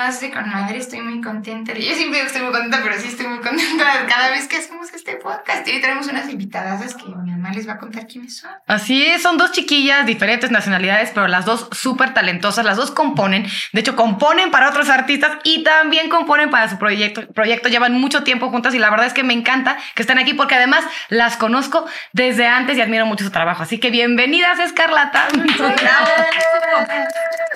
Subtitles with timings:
[0.00, 1.74] más de con madre, estoy muy contenta.
[1.74, 5.16] Yo siempre estoy muy contenta, pero sí estoy muy contenta cada vez que hacemos este
[5.16, 5.68] podcast.
[5.68, 7.04] Y hoy tenemos unas invitadas que
[7.54, 8.50] les va a contar quiénes son.
[8.66, 13.46] Así es, son dos chiquillas, diferentes nacionalidades, pero las dos súper talentosas, las dos componen,
[13.72, 18.22] de hecho componen para otros artistas y también componen para su proyecto, proyecto, llevan mucho
[18.22, 21.36] tiempo juntas y la verdad es que me encanta que estén aquí porque además las
[21.36, 23.62] conozco desde antes y admiro mucho su trabajo.
[23.62, 25.28] Así que bienvenidas, Escarlata.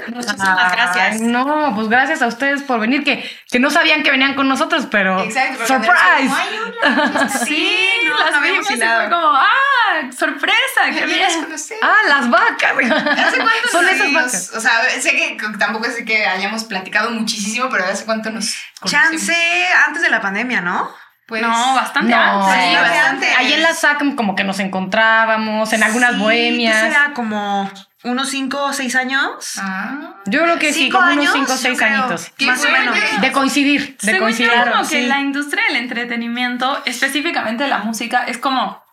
[0.08, 1.20] Muchísimas gracias.
[1.20, 4.86] No, pues gracias a ustedes por venir, que, que no sabían que venían con nosotros,
[4.90, 5.92] pero Exacto, surprise.
[5.94, 7.28] como, "Ay, hola".
[7.28, 9.83] Sí, no, las no vimos y fue como, ah,
[10.16, 11.20] sorpresa, bien.
[11.20, 11.74] las conocí.
[11.82, 12.72] Ah, las vacas.
[12.72, 14.52] ¿Hace cuánto Son nos- esas vacas.
[14.56, 19.10] O sea, sé que tampoco sé que hayamos platicado muchísimo, pero ¿hace cuánto nos conocimos?
[19.10, 20.90] Chance antes de la pandemia, ¿no?
[21.26, 22.64] Pues, no, bastante No, antes.
[22.68, 23.26] Sí, bastante.
[23.34, 26.80] Ahí en la SAC como que nos encontrábamos, en algunas Sí, ¿qué bohemias.
[26.80, 27.12] será?
[27.14, 27.70] Como
[28.02, 29.30] unos cinco o seis años.
[29.58, 30.16] Ah.
[30.26, 31.48] Yo creo que sí, ¿Cinco como unos años?
[31.48, 32.04] 5 o Yo 6 creo.
[32.04, 32.32] años.
[32.36, 32.98] Qué Más o menos.
[33.22, 34.52] De coincidir, de Según coincidir.
[34.52, 35.06] yo, como que sí.
[35.06, 38.83] la industria del entretenimiento, específicamente la música, es como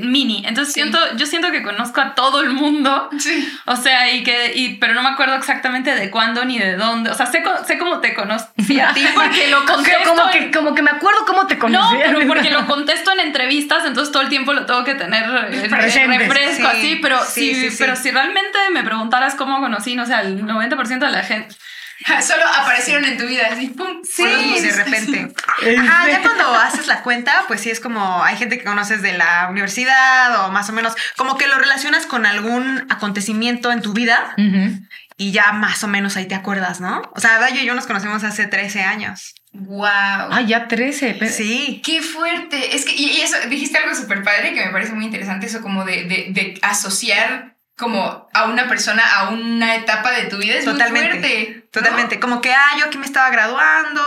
[0.00, 0.44] mini.
[0.46, 3.10] Entonces siento, yo siento que conozco a todo el mundo.
[3.18, 3.52] Sí.
[3.66, 7.10] O sea, y que, y, pero no me acuerdo exactamente de cuándo ni de dónde.
[7.10, 10.14] O sea, sé, sé cómo te conocí a ti porque lo contesto.
[10.14, 11.94] como, que, como que me acuerdo cómo te conocí.
[11.94, 15.24] No, pero porque lo contesto en entrevistas, entonces todo el tiempo lo tengo que tener
[15.50, 20.14] eh, refresco Sí, así, pero si, pero si realmente me preguntaras cómo conocí, no sé,
[20.14, 21.54] al 90% de la gente.
[22.26, 24.02] Solo aparecieron en tu vida, así, pum.
[24.04, 25.32] Sí, de repente.
[25.78, 29.12] Ajá, ya cuando haces la cuenta, pues sí es como hay gente que conoces de
[29.16, 33.92] la universidad o más o menos, como que lo relacionas con algún acontecimiento en tu
[33.92, 34.34] vida
[35.16, 37.02] y ya más o menos ahí te acuerdas, ¿no?
[37.14, 39.34] O sea, Dayo y yo nos conocemos hace 13 años.
[39.52, 39.84] Wow.
[39.86, 41.14] Ah, ya 13.
[41.14, 41.82] pe- Sí.
[41.84, 42.74] Qué fuerte.
[42.74, 45.60] Es que, y, y eso, dijiste algo súper padre que me parece muy interesante, eso
[45.60, 50.54] como de, de, de asociar como a una persona a una etapa de tu vida.
[50.54, 51.14] Es Totalmente.
[51.14, 51.54] muy fuerte.
[51.56, 51.62] ¿no?
[51.70, 54.02] Totalmente, como que, ah, yo aquí me estaba graduando.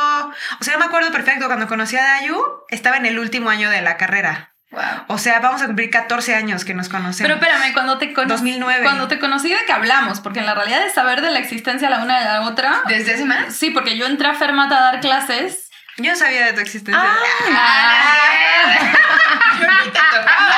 [0.60, 3.70] O sea, yo me acuerdo perfecto cuando conocí a Dayu, estaba en el último año
[3.70, 4.52] de la carrera.
[4.72, 4.82] Wow.
[5.08, 7.22] O sea, vamos a cumplir 14 años que nos conocemos.
[7.22, 8.30] Pero espérame, cuando te conocí.
[8.30, 8.84] 2009.
[8.84, 10.20] Cuando te conocí, ¿de qué hablamos?
[10.20, 12.82] Porque en la realidad de saber de la existencia la una de la otra.
[12.88, 13.56] ¿Desde hace más?
[13.56, 15.70] Sí, porque yo entré a Fermata a dar clases.
[15.98, 17.04] Yo no sabía de tu existencia.
[19.60, 20.56] Yo ni te tocaba.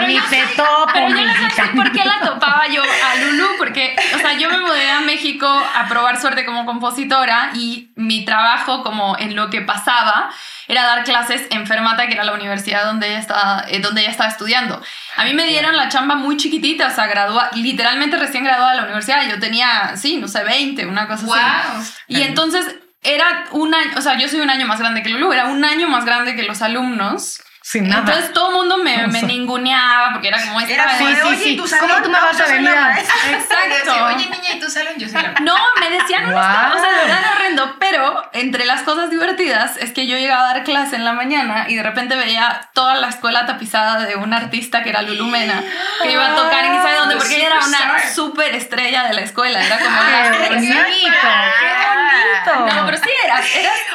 [0.06, 3.94] Ni te topo, Pero yo no sé por qué la topaba yo a Lulu, porque,
[4.14, 8.82] o sea, yo me mudé a México a probar suerte como compositora y mi trabajo,
[8.82, 10.30] como en lo que pasaba,
[10.68, 14.10] era dar clases en Fermata, que era la universidad donde ella estaba, eh, donde ella
[14.10, 14.80] estaba estudiando.
[15.16, 18.76] A mí me dieron la chamba muy chiquitita, o sea, gradua, literalmente recién graduada de
[18.78, 19.28] la universidad.
[19.28, 21.26] Yo tenía, sí, no sé, 20, una cosa así.
[21.26, 21.84] Wow.
[22.08, 25.32] Y entonces era un año, o sea, yo soy un año más grande que Lulu,
[25.32, 27.42] era un año más grande que los alumnos.
[27.62, 28.00] Sin nada.
[28.00, 31.60] Entonces todo el mundo me, me ninguneaba porque era como esta Era Sí, de, sí,
[31.66, 31.76] sí.
[31.78, 32.70] ¿Cómo tú me vas a venir
[33.70, 33.92] a- maestra".
[33.94, 34.16] Exacto.
[34.16, 34.94] Oye, niña, ¿y tu salón?
[34.98, 36.76] Yo soy la No, me decían unos Guau.
[36.76, 40.54] o sea, de verdad horrendo, pero entre las cosas divertidas es que yo llegaba a
[40.54, 44.36] dar clase en la mañana y de repente veía toda la escuela tapizada de una
[44.38, 45.62] artista que era Lulu Mena,
[46.02, 49.20] que iba a tocar en sabe dónde, porque ella era una súper estrella de la
[49.22, 51.10] escuela, era como Qué bonito,
[51.60, 51.66] qué
[52.54, 52.74] bonito.
[52.74, 53.46] No, pero sí eras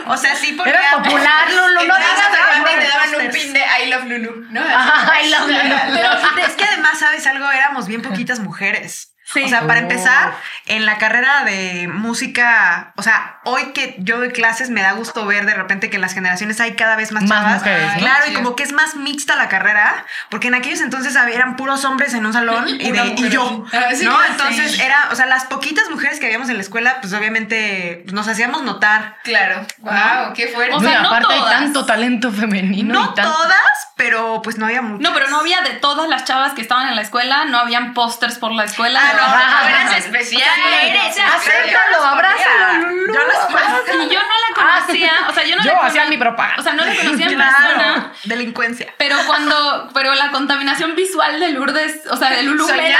[0.07, 0.69] O sea, sí, porque.
[0.72, 1.88] Eras popular, Lulu.
[1.88, 4.62] No te daban un pin de I love Lulu, ¿no?
[4.62, 7.50] Ay, la Pero es que además, ¿sabes algo?
[7.50, 9.15] Éramos bien poquitas mujeres.
[9.25, 9.44] Sí.
[9.44, 9.84] O sea, para Oh.
[9.84, 10.34] empezar,
[10.68, 15.25] en la carrera de música, o sea, hoy que yo doy clases me da gusto
[15.25, 17.53] ver de repente que en las generaciones hay cada vez más, Más chavas.
[17.59, 18.00] mujeres, ¿no?
[18.00, 21.85] Claro, y como que es más mixta la carrera, porque en aquellos entonces eran puros
[21.85, 23.66] hombres en un salón y, de- y yo.
[23.73, 24.17] Ah, sí, ¿no?
[24.25, 24.81] Entonces sí.
[24.81, 28.28] era, o sea, las poquitas mujeres que habíamos en la escuela, pues obviamente pues, nos
[28.28, 29.17] hacíamos notar.
[29.23, 29.66] Claro.
[29.79, 30.75] Wow, qué fuerte.
[30.75, 31.53] O No, y sea, no aparte todas.
[31.53, 32.94] hay tanto talento femenino.
[32.94, 33.59] No y todas,
[33.95, 35.01] pero pues no había muchas.
[35.01, 37.94] No, pero no había de todas las chavas que estaban en la escuela, no habían
[37.94, 39.00] pósters por la escuela.
[39.01, 39.25] Ah, no,
[39.62, 40.44] Tú eras ah, especial.
[40.83, 42.89] eres Acéptalo, abrázalo.
[43.13, 46.59] Yo Y yo no la conocía, o sea, yo no Yo la hacía mi propaganda.
[46.62, 48.13] O sea, no la conocía en Claro, persona.
[48.24, 48.94] delincuencia.
[48.98, 53.00] Pero cuando, pero la contaminación visual de Lourdes, o sea, de Lulu era,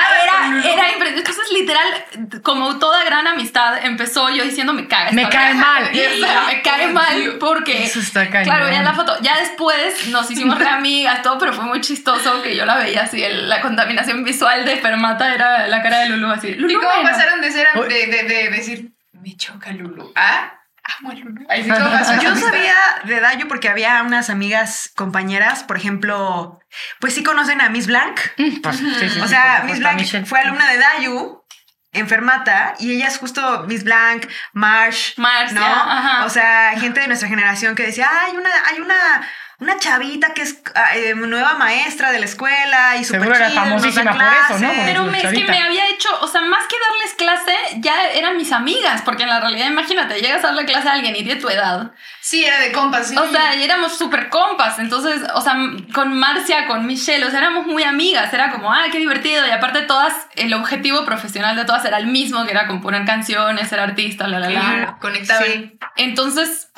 [0.63, 1.18] era impresionante.
[1.19, 2.06] Entonces, literal,
[2.44, 5.12] como toda gran amistad, empezó yo diciendo, me cae.
[5.13, 5.65] Me cae vieja".
[5.65, 5.83] mal.
[5.92, 8.45] O sea, me cae mal porque, Eso está cañón.
[8.45, 9.18] claro, veía la foto.
[9.21, 13.04] Ya después nos hicimos re amigas, todo, pero fue muy chistoso que yo la veía
[13.04, 13.24] así.
[13.24, 16.54] el- la contaminación visual de Fermata era la cara de Lulu así.
[16.56, 17.12] Lulu ¿Y cómo Mena.
[17.12, 18.92] pasaron de ser de, de decir
[19.25, 20.54] me choca Lulu a
[21.00, 21.45] amo a Lulu?
[21.50, 22.75] Ahí sí, ¿cómo pasó esa Yo sabía
[23.06, 26.60] de Dayo porque había unas amigas compañeras, por ejemplo,
[27.00, 28.19] pues sí conocen a Miss Blanc.
[28.62, 30.25] Pues, sí, sí, O sea, Miss Blanc Michelle.
[30.27, 31.44] fue alumna de Dayu
[31.92, 35.66] en Fermata y ella es justo Miss Blanc, Marsh, Marcia, ¿no?
[35.66, 36.25] ajá.
[36.25, 39.27] O sea, gente de nuestra generación que decía, "Ah, hay una, hay una
[39.60, 43.50] una chavita que es ah, eh, nueva maestra de la escuela y súper Seguro era
[43.52, 44.57] famosísima por eso, ¿no?
[44.60, 44.81] clases.
[44.86, 48.36] Pero me- es que me había hecho, o sea, más que darles clase, ya eran
[48.38, 51.40] mis amigas, porque en la realidad, imagínate, llegas a darle clase a alguien y tiene
[51.40, 51.92] tu edad.
[52.19, 53.07] Sí, era de compas.
[53.10, 53.16] sí.
[53.18, 54.80] O sea, y éramos súper compas.
[54.80, 55.56] Entonces, o sea,
[55.94, 58.34] con Marcia, con Michelle, o sea, éramos muy amigas.
[58.34, 59.46] Era como, ah, qué divertido.
[59.48, 63.69] Y aparte, todas, el objetivo profesional de todas era el mismo, que era componer canciones,
[63.69, 64.60] ser artista, la, la, la.
[64.60, 65.46] Claro, conectaban.
[65.46, 65.80] Sí.
[65.98, 66.69] Entonces,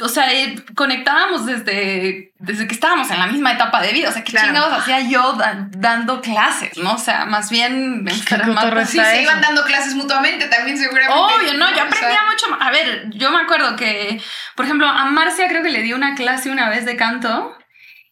[0.00, 4.08] o sea, eh, conectábamos desde, desde que estábamos en la misma etapa de vida.
[4.08, 4.48] O sea, qué Claro.
[4.48, 6.94] chingados hacía yo da- dando clases, ¿no?
[6.94, 8.60] O sea, más bien enfermando.
[8.60, 11.14] cotorreo Sí, se iban dando clases mutuamente también seguramente.
[11.14, 12.60] Obvio, no, yo O sea, aprendía mucho más.
[12.60, 14.20] A ver, yo me acuerdo que,
[14.56, 17.56] por ejemplo, a Marcia creo que le di una clase una vez de canto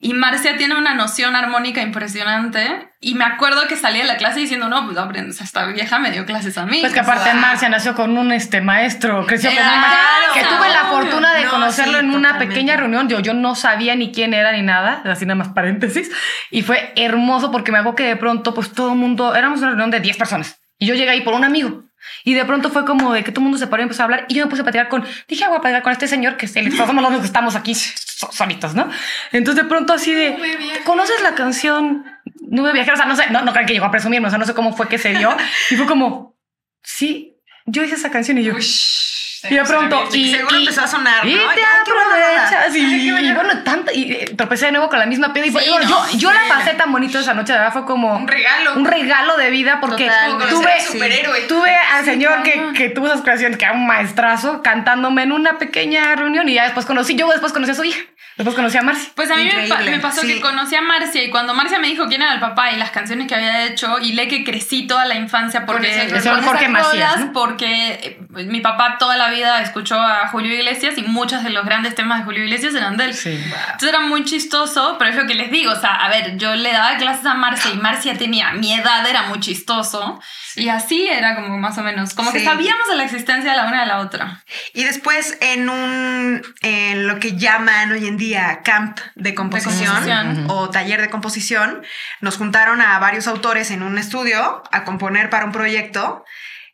[0.04, 4.40] y Marcia tiene una noción armónica impresionante y me acuerdo que salía de la clase
[4.40, 6.78] diciendo, no, pues aprendes, esta vieja me dio clases a mí.
[6.80, 7.32] Pues que aparte.
[7.34, 11.34] Marcia nació con un este maestro, creció con un Claro, maestro, que tuve la fortuna
[11.34, 12.46] de No, conocerlo sí, en una totalmente.
[12.54, 13.08] pequeña reunión.
[13.08, 16.10] Yo, yo no sabía ni quién era ni nada, así nada más paréntesis.
[16.50, 19.68] Y fue hermoso porque me hago que de pronto, pues todo el mundo, éramos una
[19.68, 20.60] reunión de 10 personas.
[20.78, 21.84] Y yo llegué ahí por un amigo.
[22.24, 24.04] Y de pronto fue como de que todo el mundo se paró y empezó a
[24.04, 24.26] hablar.
[24.28, 26.36] Y yo me puse a platicar con, dije, "Ah, voy a platicar con este señor
[26.36, 28.88] que es el somos los que estamos aquí so- solitos, ¿no?
[29.32, 30.36] Entonces de pronto así de.
[30.84, 32.04] ¿conoces la canción
[32.48, 32.94] Nube Viajera?
[32.94, 34.54] O sea, no sé, no, no creo que llegó a presumirme, o sea, no sé
[34.54, 35.34] cómo fue que se dio.
[35.70, 36.36] Y fue como,
[36.82, 39.11] sí, yo hice esa canción y yo, Ush,
[39.50, 41.30] y de pronto, y, Seguro y- empezó a sonar, ¿no?
[41.30, 41.80] y te buena onda.
[41.82, 42.76] aprovechas.
[42.76, 43.90] Y, bueno, tanto.
[43.94, 45.48] Y tropecé de nuevo con la misma piedra.
[45.48, 47.84] Y Sí, bueno, no, yo, yo la pasé tan bonito esa noche, de verdad, fue
[47.84, 48.74] como Un regalo.
[48.74, 51.40] un regalo de vida porque Total, tuve, superhéroe.
[51.42, 55.58] tuve al señor que, que tuvo esas creaciones, que era un maestrazo, cantándome en una
[55.58, 56.48] pequeña reunión.
[56.48, 58.00] Y ya después conocí, yo después conocí a su hija.
[58.36, 59.10] Después conocí a Marcia.
[59.14, 60.28] Pues a mí me, pa- me pasó sí.
[60.28, 62.90] que conocí a Marcia y cuando Marcia me dijo quién era el papá y las
[62.90, 66.44] canciones que había hecho y le que crecí toda la infancia porque el señor esas
[66.44, 67.32] Jorge Macías, ¿no?
[67.32, 71.64] porque eh, mi papá toda la vida escuchó a Julio Iglesias y muchos de los
[71.64, 73.14] grandes temas de Julio Iglesias eran de él.
[73.14, 73.30] Sí.
[73.32, 76.54] Entonces era muy chistoso, pero es lo que les digo, o sea, a ver, yo
[76.54, 80.20] le daba clases a Marcia y Marcia tenía mi edad, era muy chistoso.
[80.56, 82.44] Y así era como más o menos, como que Sí.
[82.44, 84.42] sabíamos de la existencia de la una de la otra.
[84.74, 88.21] Y después en un, en lo que llaman hoy en día
[88.64, 90.46] camp de composición, composición.
[90.48, 91.82] o taller de composición,
[92.20, 96.24] nos juntaron a varios autores en un estudio a componer para un proyecto.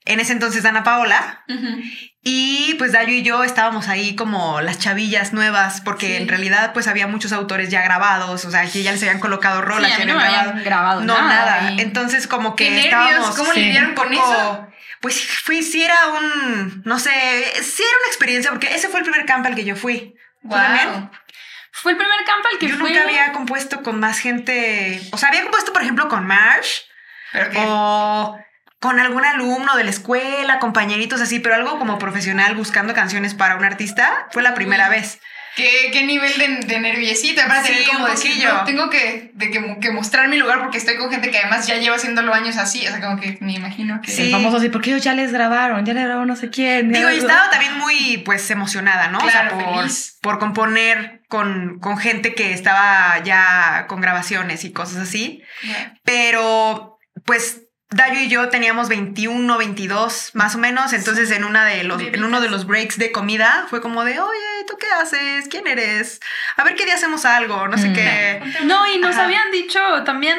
[0.04, 1.44] En ese entonces Ana Paola
[2.22, 6.22] y pues Dayo y yo estábamos ahí como las chavillas nuevas porque Sí.
[6.22, 9.60] en realidad pues había muchos autores ya grabados, o sea, que ya les habían colocado
[9.60, 11.72] rolas, Sí, no habían grabado no nada nada.
[11.72, 13.60] y- Entonces como que Qué estábamos ¿cómo Sí.
[13.60, 14.64] lidiaron con un poco- eso?
[15.00, 17.10] Pues fui, sí era un, no sé,
[17.62, 20.14] sí era una experiencia, porque ese fue el primer camp al que yo fui.
[20.42, 20.88] ¿Tú también?
[20.92, 21.10] Wow.
[21.82, 22.90] Fue el primer campo al que Yo fui.
[22.90, 26.80] nunca había compuesto con más gente, o sea, había compuesto, por ejemplo, con Marsh
[27.32, 28.38] Pero que o
[28.80, 33.56] con algún alumno de la escuela, compañeritos así, pero algo como profesional buscando canciones para
[33.56, 35.20] un artista fue la primera vez.
[35.56, 39.50] ¿Qué, qué nivel de, de nerviosito para Sí, tener como decir, no, tengo que, de
[39.50, 42.56] que, que mostrar mi lugar porque estoy con gente que además ya lleva haciéndolo años
[42.56, 42.86] así.
[42.86, 44.12] O sea, como que me imagino que.
[44.12, 44.26] Sí.
[44.26, 46.92] El famoso así, porque ellos ya les grabaron, ya les grabaron no sé quién.
[46.92, 49.18] Digo, y estaba también muy, pues, emocionada, ¿no?
[49.18, 50.18] Claro, o sea, por, feliz.
[50.22, 55.42] por componer con, con gente que estaba ya con grabaciones y cosas así.
[56.04, 60.92] Pero, pues, Dayo y yo teníamos 21, 22 más o menos.
[60.92, 64.20] Entonces, en, una de los, en uno de los breaks de comida fue como de,
[64.20, 65.48] oye, ¿tú qué haces?
[65.48, 66.20] ¿Quién eres?
[66.58, 67.94] A ver qué día hacemos algo, no sé Mm.
[67.94, 68.42] qué.
[68.64, 69.24] No, y nos Ajá.
[69.24, 70.38] habían dicho también.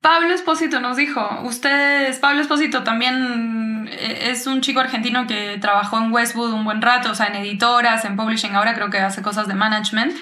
[0.00, 3.61] Pablo Espósito nos dijo, ustedes, Pablo Espósito también
[3.98, 8.04] es un chico argentino que trabajó en Westwood un buen rato, o sea, en editoras,
[8.04, 10.14] en publishing, ahora creo que hace cosas de management.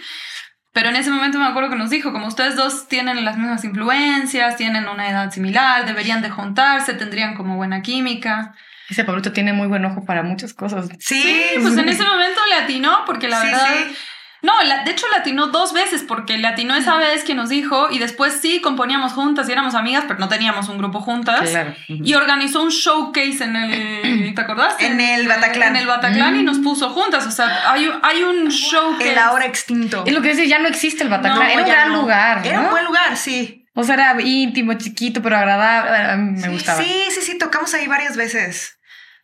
[0.72, 3.64] Pero en ese momento me acuerdo que nos dijo, como ustedes dos tienen las mismas
[3.64, 8.54] influencias, tienen una edad similar, deberían de juntarse, tendrían como buena química.
[8.88, 10.88] Ese Pablito tiene muy buen ojo para muchas cosas.
[11.00, 13.66] Sí, Sí, pues en ese momento le atinó, porque la Sí, verdad...
[13.88, 13.96] sí.
[14.42, 17.48] No, la- de hecho le atinó dos veces, porque le atinó esa vez que nos
[17.50, 21.50] dijo, y después sí componíamos juntas y éramos amigas, pero no teníamos un grupo juntas.
[21.50, 21.74] Claro.
[21.88, 24.32] Y organizó un showcase en el...
[24.34, 24.74] ¿Te acordás?
[24.78, 25.68] En el Bataclan.
[25.70, 27.26] En el Bataclan y nos puso juntas.
[27.26, 29.12] O sea, hay, un- hay un showcase.
[29.12, 30.04] el ahora extinto.
[30.06, 31.38] Es lo que decía, ya no existe el Bataclan.
[31.38, 32.00] No, era un gran no.
[32.02, 32.46] lugar.
[32.46, 32.64] Era ¿no?
[32.64, 33.66] un buen lugar, sí.
[33.74, 36.16] O sea, era íntimo, chiquito, pero agradable.
[36.16, 36.82] Me Sí, gustaba.
[36.82, 38.78] Sí, sí, sí, tocamos ahí varias veces.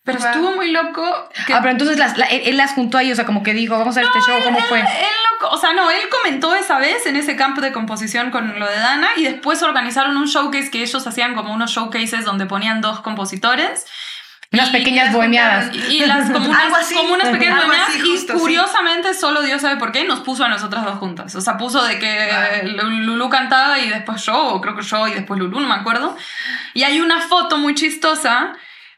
[0.07, 0.29] Pero Wow.
[0.29, 1.29] estuvo muy loco.
[1.47, 3.53] que- Ah, pero entonces las, la- él, él las juntó ahí, o sea, como que
[3.53, 4.79] dijo, vamos a ver este show, ¿cómo fue?
[4.81, 4.87] Él
[5.41, 8.67] lo- o sea, no, él comentó esa vez en ese campo de composición con lo
[8.67, 12.81] de Dana y después organizaron un showcase que ellos hacían como unos showcases donde ponían
[12.81, 13.85] dos compositores.
[14.53, 15.75] Unas pequeñas bohemiadas.
[15.75, 16.95] Y, y las como unas, Algo así.
[16.95, 17.89] como unas pequeñas bohemiadas.
[17.89, 18.41] así, justo, y sí.
[18.43, 21.35] curiosamente, solo Dios sabe por qué, nos puso a nosotras dos juntas.
[21.35, 25.15] O sea, puso de que Lulu cantaba y después yo, o creo que yo y
[25.15, 26.17] después Lulu, no me acuerdo.
[26.75, 28.53] Y hay una foto muy chistosa.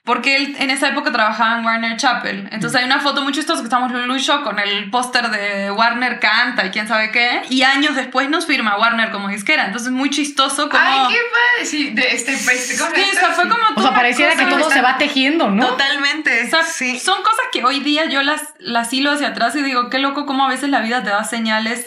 [0.09, 2.49] Porque él en esa época trabajaba en Warner Chapel.
[2.51, 5.71] Entonces hay una foto muy chistosa que estamos Lulu y yo con el póster de
[5.71, 7.43] Warner canta y quién sabe qué.
[7.51, 9.67] Y años después nos firma Warner como disquera.
[9.67, 10.83] Entonces muy chistoso como...
[10.83, 11.67] Ay, qué padre.
[11.67, 14.71] Sí, de este, este ¿cómo Sí, o sea, fue como O sea, pareciera que todo
[14.71, 15.67] se va tejiendo, ¿no?
[15.67, 16.47] Totalmente.
[16.47, 16.99] O sea, sí.
[16.99, 20.25] son cosas que hoy día yo las, las hilo hacia atrás y digo, qué loco
[20.25, 21.87] cómo a veces la vida te da señales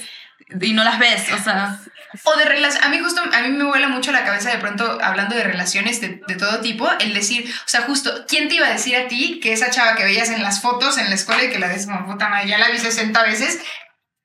[0.62, 1.34] y no las ves.
[1.34, 1.80] O sea,
[2.24, 2.86] O de relaciones.
[2.86, 6.01] A mí justo, a mí me vuela mucho la cabeza de pronto hablando de relaciones
[6.01, 9.08] de, de todo tipo, el decir, o sea, justo, ¿quién te iba a decir a
[9.08, 11.68] ti que esa chava que veías en las fotos en la escuela y que la
[11.68, 13.60] ves como puta madre, ya la vi 60 veces,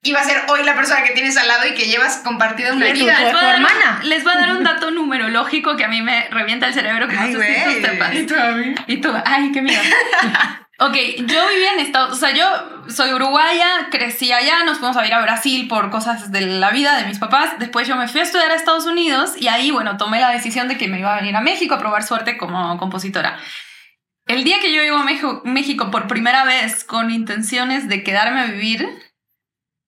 [0.03, 2.85] iba a ser hoy la persona que tienes al lado y que llevas compartida una
[2.87, 3.15] vida?
[3.31, 6.73] tu- les les voy a dar un dato numerológico que a mí me revienta el
[6.73, 7.81] cerebro que Ay, no sé si tú güey.
[7.83, 8.13] sepas.
[8.15, 8.75] Y tú, a mí.
[8.87, 9.81] Y tú, ay, qué miedo.
[10.79, 12.45] ok, yo vivía en Estados o sea, yo
[12.89, 16.97] soy uruguaya, crecí allá, nos fuimos a ir a Brasil por cosas de la vida
[16.97, 17.59] de mis papás.
[17.59, 20.67] Después yo me fui a estudiar a Estados Unidos y ahí, bueno, tomé la decisión
[20.67, 23.39] de que me iba a venir a México a probar suerte como compositora.
[24.27, 25.05] El día que yo llego a
[25.45, 28.87] México por primera vez con intenciones de quedarme a vivir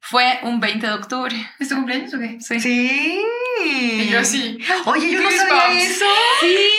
[0.02, 1.36] fue un 20 de octubre.
[1.60, 2.38] ¿Es tu cumpleaños o qué?
[2.40, 2.60] Sí.
[2.60, 3.22] Sí.
[3.62, 4.58] Y yo sí.
[4.86, 6.06] Oye, yo no sabía eso.
[6.40, 6.70] Sí,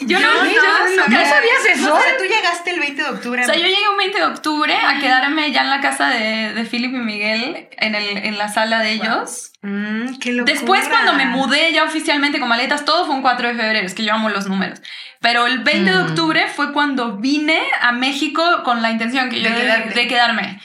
[0.00, 1.94] yo, no, no, yo no, ¿No sabías eso?
[1.94, 3.42] O sea, tú llegaste el 20 de octubre.
[3.42, 6.52] O sea, yo llegué un 20 de octubre a quedarme ya en la casa de,
[6.54, 9.52] de Philip y Miguel, en, el, en la sala de ellos.
[9.62, 10.52] Mm, qué locura.
[10.52, 13.94] Después, cuando me mudé ya oficialmente con maletas, todo fue un 4 de febrero, es
[13.94, 14.80] que yo amo los números.
[15.20, 16.06] Pero el 20 de Mm.
[16.08, 20.60] octubre fue cuando vine a México con la intención que yo De de, de quedarme.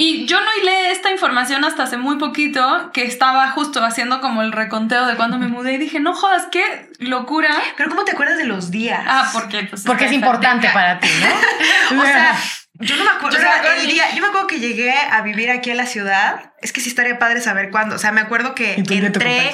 [0.00, 4.42] Y yo no hilé esta información hasta hace muy poquito, que estaba justo haciendo como
[4.42, 7.50] el reconteo de cuando me mudé y dije, no jodas, qué locura.
[7.76, 9.04] Pero ¿cómo te acuerdas de los días?
[9.04, 11.98] Ah, porque pues, Porque es importante para ti, ¿no?
[12.00, 12.36] O sea,
[12.80, 13.36] yo no me acuerdo.
[13.36, 15.86] Yo o sea, el día, yo me acuerdo que llegué a vivir aquí en la
[15.86, 16.52] ciudad.
[16.60, 17.96] Es que sí estaría padre saber cuándo.
[17.96, 19.52] O sea, me acuerdo que Y entré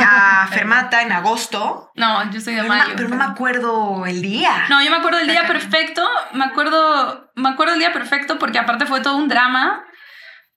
[0.00, 1.90] a Fermata en agosto.
[1.94, 2.92] No, yo soy de mayo.
[2.96, 4.66] pero no me acuerdo el día.
[4.68, 8.58] No, yo me acuerdo del día perfecto, me acuerdo, me acuerdo del día perfecto porque
[8.58, 9.84] aparte fue todo un drama,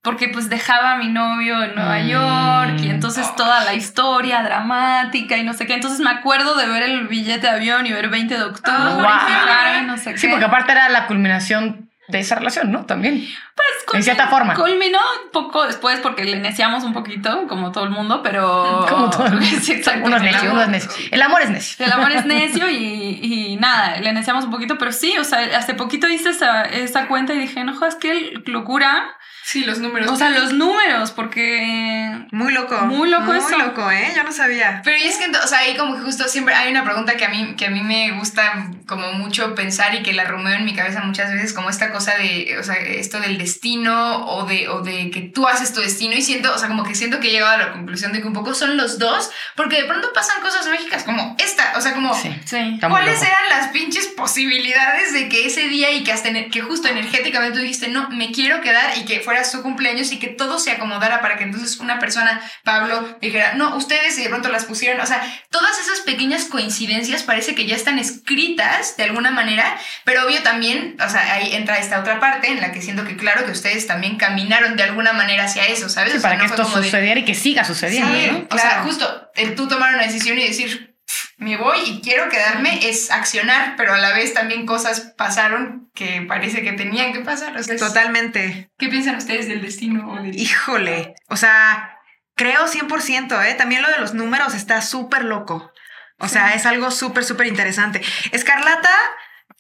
[0.02, 2.08] porque pues dejaba a mi novio en Nueva Mm.
[2.08, 6.68] York y entonces toda la historia dramática y no sé qué, entonces me acuerdo de
[6.68, 9.04] ver el billete de avión y ver 20 de octubre y wow.
[9.04, 10.32] fijarme, no sé Sí, qué.
[10.32, 12.86] porque aparte era la culminación de esa relación, ¿no?
[12.86, 13.26] También.
[13.56, 14.54] Pues, en cierta forma.
[14.54, 15.00] Culminó
[15.32, 18.86] poco después porque le neciamos un poquito, como todo el mundo, pero...
[18.90, 19.46] Como todo el mundo.
[19.62, 20.06] Sí, exacto.
[20.06, 21.08] Uno es El necio, amor- uno es necio.
[21.12, 21.86] El amor es necio.
[21.86, 25.40] El amor es necio y, y nada, le neciamos un poquito, pero sí, o sea,
[25.58, 29.16] hace poquito hice esa, esa cuenta y dije, no jodas, qué locura.
[29.46, 30.10] Sí, los números.
[30.10, 32.26] O sea, los números, porque...
[32.32, 32.82] Muy loco.
[32.88, 33.56] Muy loco Muy eso.
[33.60, 34.12] loco, ¿eh?
[34.16, 34.82] Yo no sabía.
[34.84, 37.26] Pero y es que, o sea, ahí como que justo siempre hay una pregunta que
[37.26, 40.66] a mí, que a mí me gusta como mucho pensar y que la rumeo en
[40.66, 44.68] mi cabeza muchas veces, como esta cosa de, o sea, esto del destino o de,
[44.68, 47.28] o de que tú haces tu destino y siento, o sea, como que siento que
[47.28, 50.12] he llegado a la conclusión de que un poco son los dos, porque de pronto
[50.12, 52.16] pasan cosas mágicas como esta, o sea, como...
[52.16, 52.36] Sí.
[52.46, 52.80] Sí.
[52.80, 57.60] ¿Cuáles eran las pinches posibilidades de que ese día y que hasta que justo energéticamente
[57.60, 60.72] tú dijiste, no, me quiero quedar y que fuera su cumpleaños y que todo se
[60.72, 65.02] acomodara para que entonces una persona, Pablo, dijera, no, ustedes y de pronto las pusieron,
[65.02, 70.26] o sea, todas esas pequeñas coincidencias parece que ya están escritas de alguna manera, pero
[70.26, 73.46] obvio también, o sea, ahí entra esta otra parte en la que siento que claro
[73.46, 76.12] que ustedes también caminaron de alguna manera hacia eso, ¿sabes?
[76.14, 78.28] Sí, O sea, para no que fue esto de- sucediera y que siga sucediendo, Sí,
[78.32, 78.48] ¿no?
[78.50, 78.84] o sea, Claro.
[78.84, 80.95] justo el tú tomar una decisión y decir,
[81.38, 86.22] me voy y quiero quedarme es accionar, pero a la vez también cosas pasaron que
[86.28, 87.56] parece que tenían que pasar.
[87.58, 88.70] O sea, es- Totalmente.
[88.78, 90.22] ¿Qué piensan ustedes del destino?
[90.22, 91.14] del- Híjole.
[91.30, 91.98] O sea,
[92.36, 93.54] creo 100%, ¿eh?
[93.56, 95.72] También lo de los números está súper loco.
[96.20, 98.02] O sea, es algo súper, súper interesante.
[98.32, 98.90] Escarlata,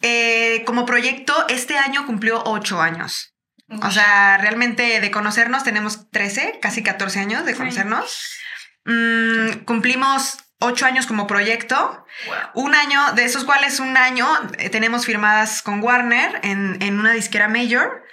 [0.02, 3.34] eh, como proyecto, este año cumplió ocho años.
[3.82, 7.58] O sea, realmente de conocernos tenemos 13, casi 14 años de Sí.
[7.58, 8.38] conocernos.
[8.86, 12.06] Mm, cumplimos ocho años como proyecto.
[12.28, 12.66] Wow.
[12.66, 17.14] Un año, de esos cuales un año eh, tenemos firmadas con Warner en, en una
[17.14, 18.06] disquera major.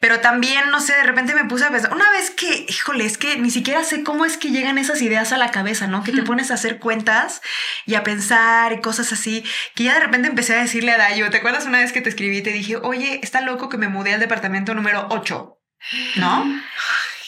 [0.00, 3.18] Pero también, no sé, de repente me puse a pensar, una vez que, híjole, es
[3.18, 6.02] que ni siquiera sé cómo es que llegan esas ideas a la cabeza, ¿no?
[6.02, 7.42] Que te pones a hacer cuentas
[7.84, 9.44] y a pensar y cosas así,
[9.74, 12.08] que ya de repente empecé a decirle a Dayo, ¿te acuerdas una vez que te
[12.08, 15.58] escribí y te dije, oye, está loco que me mudé al departamento número 8,
[16.16, 16.62] ¿no?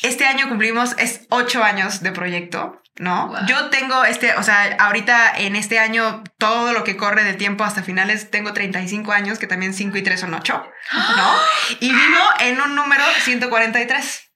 [0.01, 3.29] Este año cumplimos, es 8 años de proyecto, ¿no?
[3.29, 3.47] Wow.
[3.47, 7.65] Yo tengo este, o sea, ahorita en este año, todo lo que corre de tiempo
[7.65, 10.71] hasta finales, tengo 35 años, que también 5 y 3 son 8,
[11.17, 11.35] ¿no?
[11.81, 14.31] Y vivo en un número 143,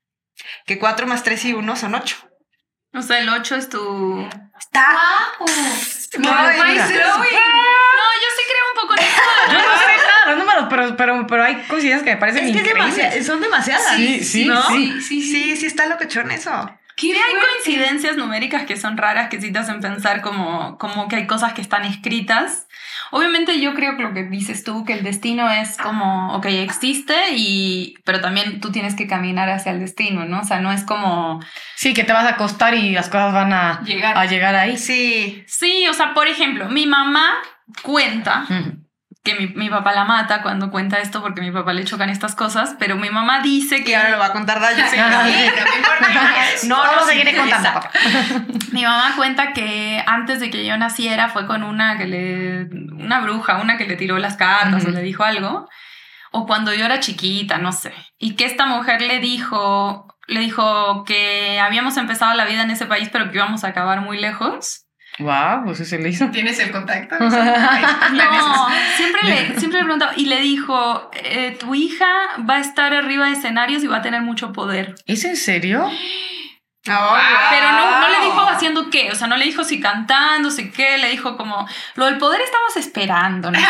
[0.66, 2.16] que 4 más 3 y 1 son 8.
[2.94, 4.28] O sea, el 8 es tu...
[4.58, 4.86] Está...
[5.38, 5.48] ¡Wow!
[6.18, 6.34] No, yo
[8.36, 9.22] sí creo un poco en eso.
[9.48, 12.44] Yo no sé nada de los números, pero, pero, pero hay coincidencias que me parecen
[12.44, 13.26] Es que es increíbles.
[13.26, 13.96] son demasiadas.
[13.96, 14.62] Sí, sí, ¿no?
[14.68, 15.32] Sí, sí, sí.
[15.32, 16.70] Sí, sí está locochón eso.
[17.02, 21.08] ¿Qué Sí, hay coincidencias numéricas que son raras, que sí te hacen pensar como, como
[21.08, 22.68] que hay cosas que están escritas.
[23.10, 27.14] Obviamente yo creo que lo que dices tú, que el destino es como, ok, existe,
[27.34, 30.40] y, pero también tú tienes que caminar hacia el destino, ¿no?
[30.40, 31.40] O sea, no es como...
[31.76, 34.16] Sí, que te vas a acostar y las cosas van a Llegar.
[34.16, 34.78] a llegar ahí.
[34.78, 35.44] Sí.
[35.46, 37.34] Sí, o sea, por ejemplo, mi mamá
[37.82, 38.46] cuenta.
[39.22, 42.10] Que mi, mi papá la mata cuando cuenta esto porque a mi papá le chocan
[42.10, 44.84] estas cosas, pero mi mamá dice Que ahora lo va a contar Dayo.
[44.90, 45.04] Sí, no.
[46.68, 47.22] No, No, no, no, sí,
[47.62, 47.90] papá.
[48.72, 53.20] mi mamá cuenta que antes de que yo naciera fue con una que le una
[53.20, 55.68] bruja, una que le tiró las cartas o le dijo algo,
[56.30, 61.04] o cuando yo era chiquita, no sé, y que esta mujer le dijo le dijo
[61.04, 64.86] que habíamos empezado la vida en ese país, pero que íbamos a acabar muy lejos.
[65.18, 66.30] Wow, pues eso le hizo.
[66.30, 67.16] ¿Tienes el contacto?
[67.18, 67.30] No,
[68.96, 72.06] siempre le, siempre le preguntaba y le dijo, eh, tu hija
[72.48, 74.94] va a estar arriba de escenarios y va a tener mucho poder.
[75.06, 75.90] ¿Es en serio?
[76.84, 80.70] Pero no, no le dijo haciendo qué, o sea, no le dijo si cantando, si
[80.72, 83.58] qué, le dijo como, lo del poder estamos esperando, ¿no?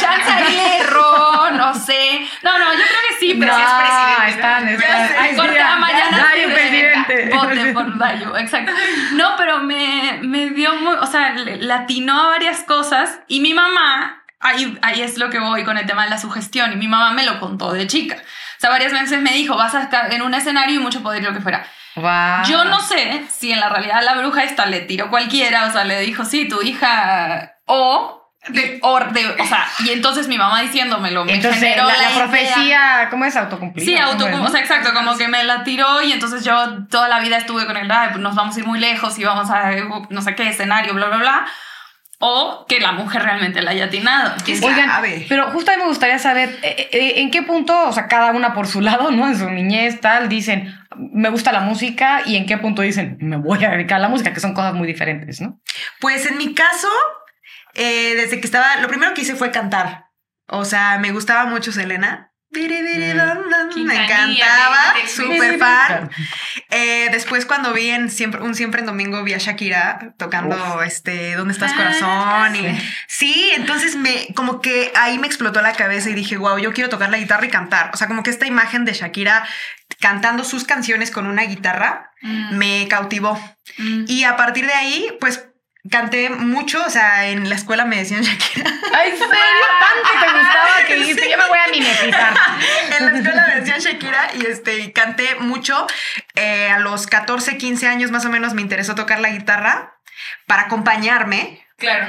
[0.00, 2.26] Chance ahí le erró, no sé.
[2.42, 4.30] No, no, yo creo que sí, pero no, sí es presidente.
[4.30, 5.10] están, están.
[5.22, 6.26] Ay, Corte mira, a mañana.
[6.52, 7.30] Presidente.
[7.34, 8.72] Voten por Dayo, exacto.
[9.12, 13.54] No, pero me, me dio muy, o sea, le- latinó a varias cosas y mi
[13.54, 16.88] mamá, ahí, ahí es lo que voy con el tema de la sugestión y mi
[16.88, 18.16] mamá me lo contó de chica.
[18.16, 21.22] O sea, varias veces me dijo, vas a estar en un escenario y mucho poder
[21.24, 21.64] lo que fuera.
[21.96, 22.44] Wow.
[22.48, 25.84] Yo no sé si en la realidad la bruja esta le tiró cualquiera, o sea,
[25.84, 28.18] le dijo, sí, tu hija, o...
[28.48, 32.10] De, o, de- o sea, y entonces mi mamá diciéndomelo me Entonces, generó la, la
[32.10, 32.24] idea.
[32.24, 33.36] profecía, ¿cómo es?
[33.36, 33.86] Autocumplida.
[33.86, 36.54] Sí, auto, ¿Cómo es, o sea, exacto, como que me la tiró y entonces yo
[36.90, 39.24] toda la vida estuve con el, "Ay, pues nos vamos a ir muy lejos y
[39.24, 39.70] vamos a
[40.10, 41.46] no sé qué escenario, bla, bla, bla.
[42.24, 44.36] O que la mujer realmente la haya atinado.
[44.44, 44.88] ¿Quién Oigan,
[45.28, 48.30] pero justo a mí me gustaría saber eh, eh, en qué punto, o sea, cada
[48.30, 49.26] una por su lado, ¿no?
[49.26, 53.38] En su niñez, tal, dicen, me gusta la música y en qué punto dicen, me
[53.38, 55.60] voy a dedicar a la música, que son cosas muy diferentes, ¿no?
[56.00, 56.86] Pues en mi caso,
[57.74, 60.04] eh, desde que estaba, lo primero que hice fue cantar.
[60.46, 62.31] O sea, me gustaba mucho Selena.
[62.52, 63.84] Mm.
[63.86, 66.10] Me encantaba, súper fan.
[66.70, 71.34] Eh, después cuando vi en siempre, un siempre en domingo vi a Shakira tocando este
[71.34, 72.56] ¿Dónde estás Ah, corazón?
[72.56, 76.72] Y sí, entonces me como que ahí me explotó la cabeza y dije, wow, yo
[76.72, 77.90] quiero tocar la guitarra y cantar.
[77.94, 79.46] O sea, como que esta imagen de Shakira
[80.00, 82.56] cantando sus canciones con una guitarra Mm.
[82.56, 83.34] me cautivó.
[83.78, 84.04] Mm.
[84.06, 85.44] Y a partir de ahí, pues
[85.90, 88.70] canté mucho, o sea, en la escuela me decían Shakira.
[88.94, 89.30] Ay, ¿en serio?
[89.32, 92.34] Tanto te gustaba que dijiste, yo me voy a mimetizar.
[92.98, 95.86] en la escuela me decían Shakira y este y canté mucho.
[96.34, 99.98] Eh, a los 14, 15 años más o menos me interesó tocar la guitarra
[100.46, 101.66] para acompañarme.
[101.76, 102.06] Claro.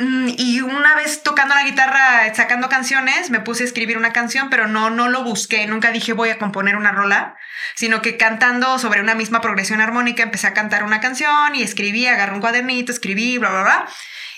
[0.00, 4.48] Mm, Y una vez tocando la guitarra, sacando canciones, me puse a escribir una canción,
[4.48, 5.66] pero no, no lo busqué.
[5.66, 7.36] Nunca dije voy a componer una rola,
[7.76, 12.06] sino que cantando sobre una misma progresión armónica empecé a cantar una canción y escribí,
[12.06, 13.88] agarré un cuadernito, escribí, bla, bla, bla.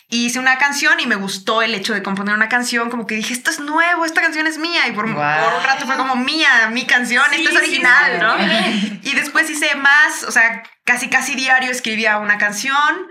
[0.08, 3.14] Y hice una canción y me gustó el hecho de componer una canción, como que
[3.14, 4.88] dije, esto es nuevo, esta canción es mía.
[4.88, 5.44] Y por, Guau.
[5.44, 9.00] por un rato fue como mía, mi canción, Sí, esto es original, sí, ¿no?
[9.10, 13.06] Y después hice más, o sea, casi casi diario escribía una canción.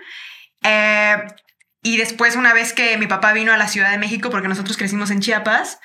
[0.64, 1.16] Eh,
[1.84, 4.78] y después, una vez que mi papá vino a la Ciudad de México, porque nosotros
[4.78, 5.80] crecimos en Chiapas,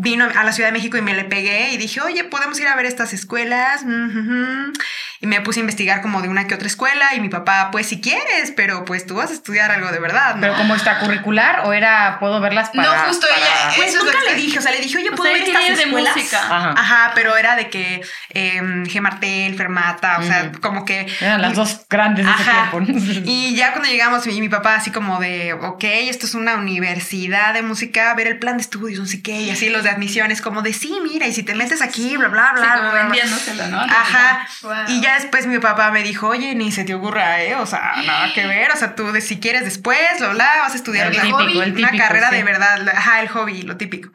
[0.00, 2.68] vino a la Ciudad de México y me le pegué y dije, oye, podemos ir
[2.68, 3.82] a ver estas escuelas.
[3.82, 4.72] Ujujú.
[5.20, 7.88] Y me puse a investigar como de una que otra escuela y mi papá, pues
[7.88, 10.42] si quieres, pero pues tú vas a estudiar algo de verdad, ¿no?
[10.42, 12.88] Pero como extracurricular o era, puedo verlas para...
[13.02, 14.80] No, justo para- ella- Pues Eso es lo nunca que- le dije, o sea, le
[14.80, 16.16] dije, oye, O ¿puedo sea, ver estas quería de escuelas?
[16.16, 16.38] música.
[16.44, 16.74] Ajá.
[16.78, 18.00] Ajá, pero era de que
[18.34, 19.00] eh, G.
[19.00, 23.24] Martel, Fermata, o sea, como que Eran las dos grandes de ese tiempo.
[23.28, 27.54] Y ya cuando llegamos, mi, mi papá así como de, ok, esto es una universidad
[27.54, 29.94] de música, a ver el plan de estudios, no sé qué, y así los de
[29.94, 32.60] admisiones, como de, sí, mira, y si te metes aquí, bla, bla, bla.
[32.62, 33.02] Sí, bla, como bla, bla".
[33.04, 33.80] vendiéndoselo, ¿no?
[33.80, 34.46] Ajá.
[34.62, 34.72] Wow.
[34.88, 37.54] Y ya después mi papá me dijo, oye, ni se te ocurra, ¿eh?
[37.56, 40.72] O sea, nada que ver, o sea, tú de si quieres después, bla, bla, vas
[40.72, 42.36] a estudiar El una típico, hobby, el una típico, carrera sí.
[42.36, 44.10] de verdad, la- ajá, el hobby, lo típico.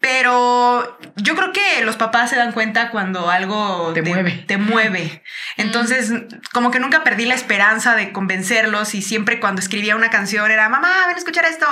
[0.00, 4.44] Pero yo creo que los papás se dan cuenta cuando algo Te mueve.
[4.46, 5.24] Te mueve.
[5.56, 6.12] Entonces,
[6.52, 10.68] como que nunca perdí la esperanza de convencerlos y siempre cuando escribía una canción era,
[10.68, 11.66] mamá, ven a escuchar esto,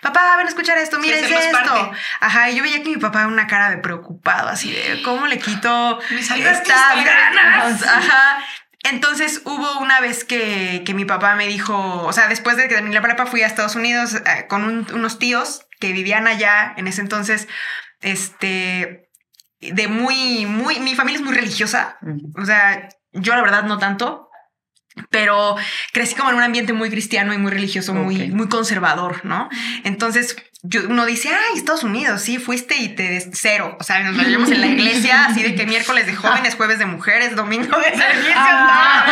[0.00, 1.52] papá, ven a escuchar esto, miren esto.
[1.52, 1.90] parte.
[2.20, 5.40] Ajá, y yo veía que mi papá una cara de preocupado, así de, ¿cómo le
[5.40, 7.82] quito estas ganas?
[7.86, 8.38] Ajá.
[8.84, 12.74] Entonces hubo una vez que, que mi papá me dijo, o sea, después de que
[12.74, 16.74] terminé la prepa fui a Estados Unidos eh, con un- unos tíos que vivían allá
[16.76, 17.46] en ese entonces,
[18.00, 19.08] este,
[19.60, 21.96] de muy, muy, mi familia es muy religiosa,
[22.36, 24.28] o sea, yo la verdad no tanto,
[25.10, 25.56] pero
[25.92, 29.48] crecí como en un ambiente muy cristiano y muy religioso, muy, muy conservador, ¿no?
[29.84, 33.76] Entonces yo, uno dice, ay, Estados Unidos, sí, fuiste y te des cero.
[33.80, 36.78] O sea, nos la llevamos en la iglesia, así de que miércoles de jóvenes, jueves
[36.78, 38.36] de mujeres, domingo de servicios.
[38.36, 39.04] Ah.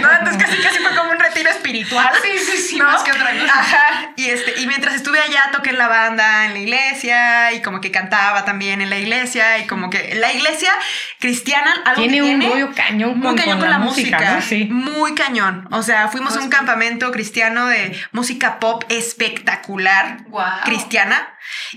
[0.00, 2.08] no, entonces casi, casi fue como un retiro espiritual.
[2.22, 2.86] Sí, sí, sí, ¿no?
[2.86, 3.52] más que otra cosa.
[3.52, 4.12] Ajá.
[4.16, 7.82] Y, este, y mientras estuve allá, toqué en la banda, en la iglesia, y como
[7.82, 10.72] que cantaba también en la iglesia, y como que la iglesia
[11.20, 14.40] cristiana, algo Tiene que un tiene, rollo cañón muy con, cañón con la, música, ¿no?
[14.40, 14.68] Sí.
[14.70, 15.68] Muy cañón.
[15.70, 20.24] O sea, fuimos a un campamento cristiano de música pop espectacular,
[20.64, 20.93] cristiana,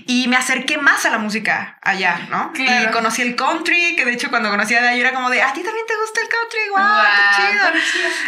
[0.06, 2.52] y me acerqué más a la música allá, ¿no?
[2.52, 2.88] Claro.
[2.88, 5.52] Y conocí el country, que de hecho cuando conocí a Dayo era como de, ¿a
[5.52, 6.60] ti también te gusta el country?
[6.70, 7.64] ¡Guau, Guau, qué chido!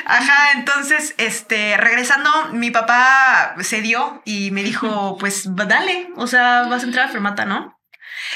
[0.07, 6.63] Ajá, entonces, este, regresando, mi papá se dio y me dijo, pues dale, o sea,
[6.69, 7.77] vas a entrar a Fermata, ¿no?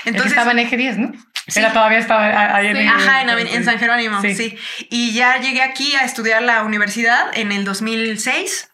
[0.04, 1.12] Entonces, estaba en eje 10, ¿no?
[1.46, 1.60] Sí.
[1.60, 2.86] Era todavía estaba ahí en Sí.
[2.86, 4.34] Ajá, en, Aven- en San Jerónimo, Sí.
[4.34, 4.58] sí.
[4.90, 8.70] Y ya llegué aquí a estudiar la universidad en el 2006.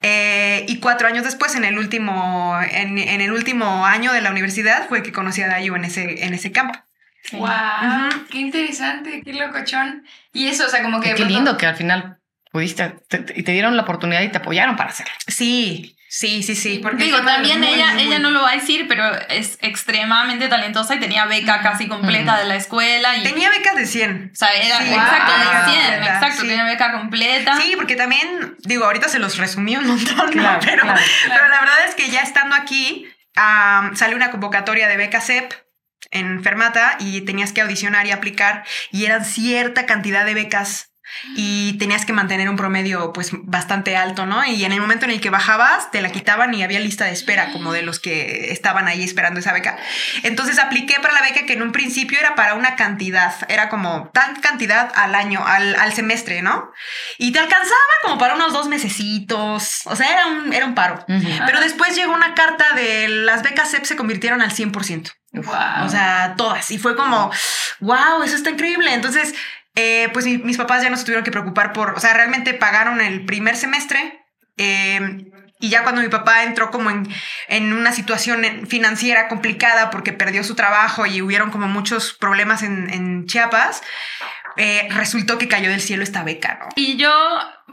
[0.00, 4.30] Eh, y cuatro años después, en el último, en, en el último año de la
[4.30, 6.78] universidad, fue que conocí a Dayu en ese, en ese campo.
[7.22, 7.36] Sí.
[7.36, 7.48] Wow,
[8.30, 10.04] qué interesante, qué locochón.
[10.32, 11.08] Y eso, o sea, como que.
[11.10, 12.18] Qué pronto- lindo que al final
[12.52, 15.12] pudiste te- te- y te dieron la oportunidad y te apoyaron para hacerlo.
[15.26, 16.80] Sí, sí, sí, sí.
[16.82, 20.48] Porque Digo, también muy, ella, muy, ella no lo va a decir, pero es extremadamente
[20.48, 23.16] talentosa y tenía beca casi completa de la escuela.
[23.16, 24.30] Y, Tenía becas de 100.
[24.32, 24.88] o sea, era Sí.
[24.92, 25.40] exacto, Wow.
[25.40, 26.48] de 100, Completa, exacto, sí.
[26.48, 27.60] tenía beca completa.
[27.60, 30.60] Sí, porque también, digo, ahorita se los resumí un montón, pero, claro.
[30.60, 35.52] pero la verdad es que ya estando aquí, am, sale una convocatoria de beca CEP
[36.12, 40.92] en Fermata y tenías que audicionar y aplicar y eran cierta cantidad de becas
[41.34, 44.44] y tenías que mantener un promedio pues bastante alto, ¿no?
[44.44, 47.12] Y en el momento en el que bajabas te la quitaban y había lista de
[47.12, 49.76] espera como de los que estaban ahí esperando esa beca.
[50.22, 54.10] Entonces apliqué para la beca que en un principio era para una cantidad, era como
[54.12, 56.70] tan cantidad al año, al, al semestre, ¿no?
[57.18, 61.04] Y te alcanzaba como para unos dos mesecitos, o sea, era un, era un paro.
[61.06, 65.12] Pero después llegó una carta de las becas CEP se convirtieron al 100%.
[65.32, 65.84] Wow.
[65.84, 66.70] O sea, todas.
[66.70, 67.30] Y fue como,
[67.80, 68.92] wow, eso está increíble.
[68.94, 69.34] Entonces,
[69.76, 72.52] eh, pues mi- mis papás ya no se tuvieron que preocupar por, o sea, realmente
[72.54, 74.24] pagaron el primer semestre.
[74.58, 75.26] eh,
[75.58, 77.08] y ya cuando mi papá entró como en,
[77.48, 82.90] en una situación financiera complicada porque perdió su trabajo y hubieron como muchos problemas en,
[82.90, 83.80] en Chiapas,
[84.58, 86.68] eh, resultó que cayó del cielo esta beca, ¿no?
[86.76, 87.10] Y yo,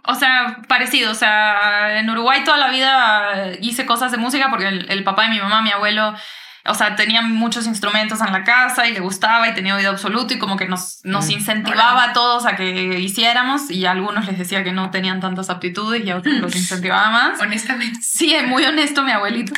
[0.06, 4.68] o sea, parecido, o sea, en Uruguay toda la vida hice cosas de música porque
[4.70, 6.16] el, el papá de mi mamá, mi abuelo,
[6.66, 10.34] o sea, tenían muchos instrumentos en la casa y le gustaba y tenía oído absoluto
[10.34, 11.32] y como que nos, nos Mm.
[11.32, 15.50] incentivaba a todos a que hiciéramos y a algunos les decía que no tenían tantas
[15.50, 17.42] aptitudes y a otros los incentivaba más.
[17.42, 18.00] Honestamente.
[18.02, 19.54] Sí, es muy honesto mi abuelito.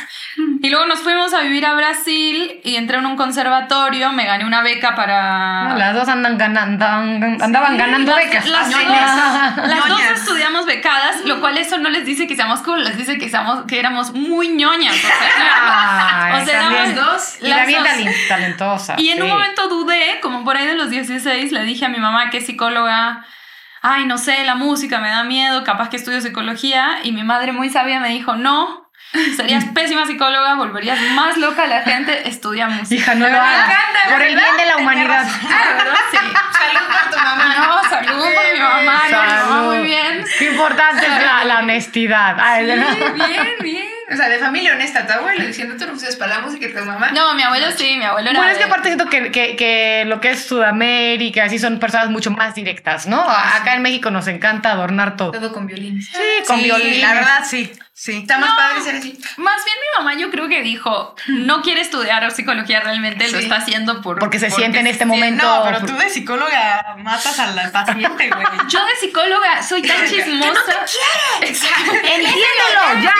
[0.62, 4.44] Y luego nos fuimos a vivir a Brasil y entré en un conservatorio, me gané
[4.44, 5.76] una beca para...
[5.76, 8.46] Las dos andan ganando, andaban ganando Las- becas.
[8.48, 12.60] las dos- Ah, Las dos estudiamos becadas, lo cual eso no les dice que seamos
[12.62, 14.94] cool, les dice que, seamos, que éramos muy ñoñas.
[14.94, 17.36] O sea, Ay, o sea, éramos dos.
[17.40, 18.14] Y la las bien dos.
[18.28, 18.94] talentosa.
[18.98, 19.32] Y en un sí.
[19.32, 22.46] momento dudé, como por ahí de los 16, le dije a mi mamá que es
[22.46, 23.24] psicóloga.
[23.82, 26.98] Ay, no sé, la música me da miedo, capaz que estudio psicología.
[27.04, 28.90] Y mi madre muy sabia me dijo, no,
[29.36, 32.94] serías pésima psicóloga, volverías más loca a la gente, estudia música.
[33.00, 33.74] Hija, no lo hagas.
[34.10, 35.26] Por el bien de la humanidad.
[35.48, 35.94] Ah, ¿verdad?
[36.10, 36.16] Sí.
[36.16, 37.56] Salud por tu mamá.
[37.56, 40.24] No, salud por mi mamá, no, mi mamá muy bien.
[40.38, 42.36] Qué importante es la, la honestidad.
[42.40, 42.96] Ay, verdad.
[43.14, 43.85] Bien, bien.
[44.12, 46.72] O sea, de familia honesta, tu abuelo diciendo tú no usas para la música y
[46.72, 47.10] tu mamá.
[47.10, 48.38] No, mi abuelo sí, mi abuelo era.
[48.38, 52.08] Bueno, es que aparte siento que, que, que lo que es Sudamérica, así son personas
[52.10, 53.20] mucho más directas, ¿no?
[53.20, 55.32] Acá en México nos encanta adornar todo.
[55.32, 56.06] Todo con violines.
[56.06, 57.00] Sí, con Sí, violín.
[57.00, 58.18] La verdad, sí, sí.
[58.18, 58.56] Está más No.
[58.56, 59.18] padre ser así.
[59.38, 63.56] Más bien mi mamá yo creo que dijo, no quiere estudiar psicología realmente, lo está
[63.56, 64.18] haciendo por...
[64.18, 65.42] Porque se siente en este se- momento.
[65.44, 68.46] No, pero tú de psicóloga matas al paciente, güey.
[68.68, 70.84] Yo de psicóloga soy tan chismosa.
[71.40, 71.92] Exacto.
[71.94, 73.02] ¡Entiéndelo!
[73.02, 73.14] ¡Ya!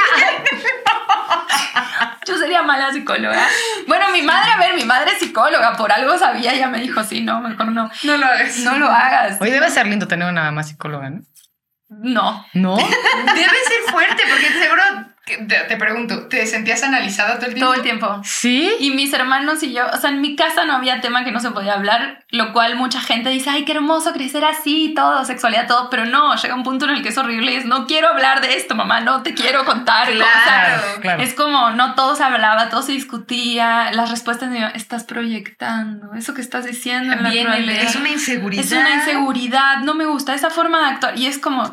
[2.26, 3.46] Yo sería mala psicóloga.
[3.86, 7.02] Bueno, mi madre, a ver, mi madre es psicóloga, por algo sabía, ella me dijo,
[7.04, 7.88] sí, no, mejor no.
[8.02, 8.56] No lo hagas.
[8.58, 9.38] No lo hagas.
[9.40, 11.22] Oye, debe ser lindo tener una mamá psicóloga, ¿no?
[11.98, 12.46] No.
[12.54, 12.76] ¿No?
[12.76, 14.82] Debe ser fuerte, porque seguro,
[15.26, 17.66] te, te pregunto, ¿te sentías analizada todo el tiempo?
[17.66, 18.20] Todo el tiempo.
[18.22, 18.72] ¿Sí?
[18.78, 21.40] Y mis hermanos y yo, o sea, en mi casa no había tema que no
[21.40, 25.66] se podía hablar, lo cual mucha gente dice, ay, qué hermoso crecer así, todo, sexualidad,
[25.66, 28.08] todo, pero no, llega un punto en el que es horrible y es, no quiero
[28.08, 30.06] hablar de esto, mamá, no te quiero contar.
[30.06, 31.22] Claro, O sea, Claro, claro.
[31.22, 36.34] Es como, no todo se hablaba, todo se discutía, las respuestas de, estás proyectando, eso
[36.34, 37.34] que estás diciendo en la.
[37.34, 38.64] Es una inseguridad.
[38.64, 41.18] Es una inseguridad, no me gusta esa forma de actuar.
[41.18, 41.72] Y es como,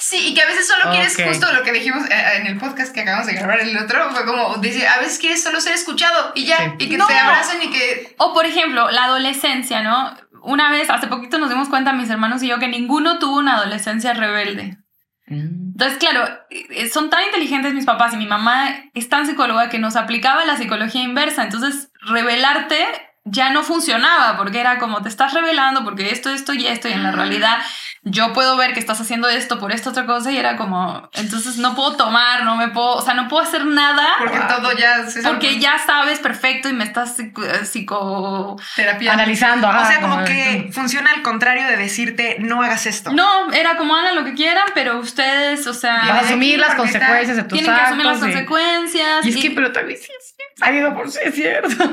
[0.00, 2.94] Sí, y que a veces solo quieres justo lo que dijimos eh, en el podcast
[2.94, 6.30] que acabamos de grabar el otro, fue como decir, a veces quieres solo ser escuchado
[6.36, 6.70] y ya, Sí.
[6.78, 7.06] y que No.
[7.08, 8.14] te abracen y que...
[8.18, 10.14] O por ejemplo, la adolescencia, ¿no?
[10.42, 13.56] Una vez, hace poquito nos dimos cuenta mis hermanos y yo que ninguno tuvo una
[13.56, 14.78] adolescencia rebelde.
[15.26, 15.72] Mm.
[15.72, 19.80] Entonces, claro, eh, son tan inteligentes mis papás y mi mamá es tan psicóloga que
[19.80, 21.42] nos aplicaba la psicología inversa.
[21.42, 22.86] Entonces, revelarte
[23.24, 26.92] ya no funcionaba porque era como te estás revelando porque esto, esto y esto y
[26.92, 27.58] en la realidad
[28.04, 31.56] yo puedo ver que estás haciendo esto por esta otra cosa y era como, entonces
[31.58, 34.06] no puedo tomar, no me puedo, o sea, no puedo hacer nada.
[34.18, 39.68] Porque todo ya se Porque ya sabes perfecto y me estás psico, psico terapia analizando.
[39.68, 43.12] o sea, como que funciona al contrario de decirte no hagas esto.
[43.12, 46.74] No, era como hagan lo que quieran, pero ustedes, o sea, Vas a asumir las
[46.74, 49.26] consecuencias de tus tienen que asumir las consecuencias.
[49.26, 51.68] Y es que, pero también sí, sí, ha ido por sí, es cierto.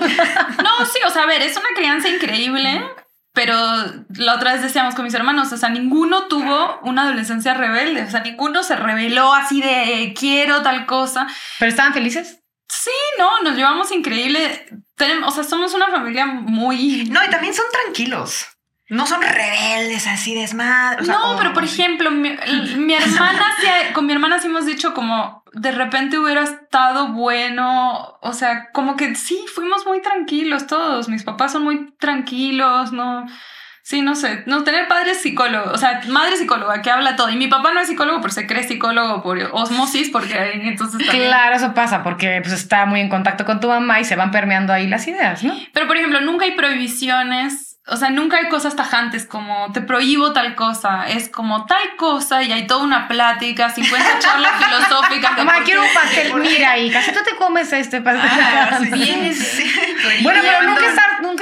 [0.63, 2.81] No, sí, o sea, a ver, es una crianza increíble,
[3.36, 3.58] pero
[4.15, 8.10] la otra vez decíamos con mis hermanos, o sea, ninguno tuvo una adolescencia rebelde, o
[8.10, 11.28] sea, ninguno se rebeló así de quiero tal cosa.
[11.60, 12.39] ¿Pero estaban felices?
[12.69, 14.65] Sí, no, nos llevamos increíble.
[14.95, 17.06] Tenemos, o sea, somos una familia muy...
[17.12, 18.48] No, y también son tranquilos.
[18.88, 21.02] No son rebeldes así desmadre.
[21.02, 22.38] o sea, no, oh, pero por ejemplo, mi,
[22.78, 28.17] mi hermana, sí con mi hermana sí hemos dicho como de repente hubiera estado bueno,
[28.21, 33.25] o sea, como que sí, fuimos muy tranquilos todos, mis papás son muy tranquilos, no,
[33.81, 37.37] sí, no sé, no tener padres psicólogos, o sea, madre psicóloga que habla todo, y
[37.37, 41.29] mi papá no es psicólogo, pero se cree psicólogo por osmosis, porque entonces también...
[41.29, 44.31] Claro, eso pasa porque pues, está muy en contacto con tu mamá y se van
[44.31, 45.55] permeando ahí las ideas, ¿no?
[45.71, 47.64] Pero, por ejemplo, nunca hay prohibiciones.
[47.88, 51.08] O sea, nunca hay cosas tajantes como te prohíbo tal cosa.
[51.08, 55.38] Es como tal cosa y hay toda una plática, 50 charlas filosóficas.
[55.38, 56.34] Mamá, quiero un pastel.
[56.36, 58.30] Mira, hija, si tú te comes este pastel.
[58.41, 59.63] Ah, sí, vienes
[60.24, 60.88] Bueno, pero nunca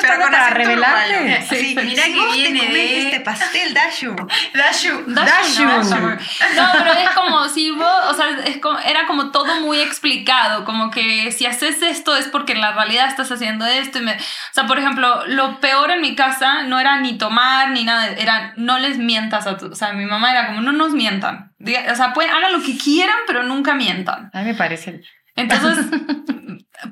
[0.07, 1.13] Pero para revelarte.
[1.17, 1.45] uruguayo.
[1.49, 4.15] Sí, Sí, mira si que vos te viene de- este pastel, Dashu.
[4.53, 5.03] Dashu.
[5.07, 9.61] Dashu, no, No, pero es como si vos, o sea, es como- era como todo
[9.61, 13.99] muy explicado, como que si haces esto es porque en la realidad estás haciendo esto.
[13.99, 14.17] Y me, o
[14.53, 18.53] sea, por ejemplo, lo peor en mi casa no era ni tomar ni nada, era
[18.57, 21.51] no les mientas a tu, o sea, mi mamá era como no nos mientan.
[21.91, 24.29] O sea, pueden, hagan lo que quieran, pero nunca mientan.
[24.33, 25.01] A mí me parece.
[25.35, 25.85] Entonces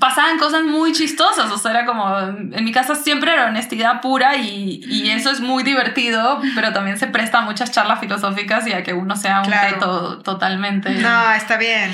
[0.01, 4.35] pasaban cosas muy chistosas, o sea, era como, en mi casa siempre era honestidad pura
[4.35, 8.73] y, y eso es muy divertido, pero también se presta a muchas charlas filosóficas y
[8.73, 9.73] a que uno sea un Claro.
[9.75, 10.89] teto totalmente.
[10.95, 11.91] No, está bien.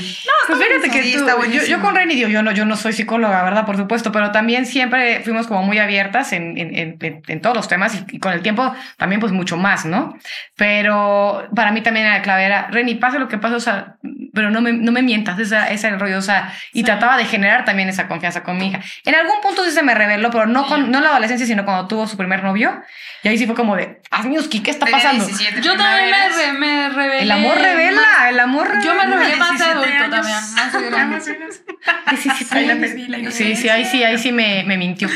[0.47, 2.93] Pues fíjate que Sí, tú- está yo, con Reni digo, yo no, yo no soy
[2.93, 3.65] psicóloga, ¿verdad?
[3.65, 7.93] Por supuesto, pero también siempre fuimos como muy abiertas en, en, en- todos los temas
[7.93, 10.17] y, y con el tiempo también pues mucho más, ¿no?
[10.55, 13.95] Pero para mí también era clave, era, Reni, pasa lo que pasa, o sea,
[14.37, 16.83] pero no me, no me mientas, ese el rollo, o sea, y Sí.
[16.85, 18.79] trataba de generar también esa confianza con mi hija.
[19.03, 21.65] En algún punto sí se me reveló, pero no, con, no en la adolescencia, sino
[21.65, 22.81] cuando tuvo su primer novio,
[23.23, 25.25] y ahí sí fue como de, Azmiuski, ¿qué está pasando?
[25.25, 27.23] 17 Yo también me, re- me revelé.
[27.23, 29.15] El amor revela, el amor Yo me revela.
[29.17, 30.09] revelé más de 17 adulto años.
[30.11, 30.55] también.
[30.55, 31.21] Más de grande.
[31.21, 33.69] Sí, sí, sí, Ahí la sí.
[33.69, 35.09] ahí sí, ahí sí me, me mintió.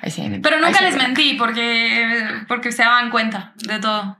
[0.00, 0.42] Ahí sí mintió.
[0.42, 4.16] Pero Ahí nunca les me- mentí porque, porque se daban cuenta de todo.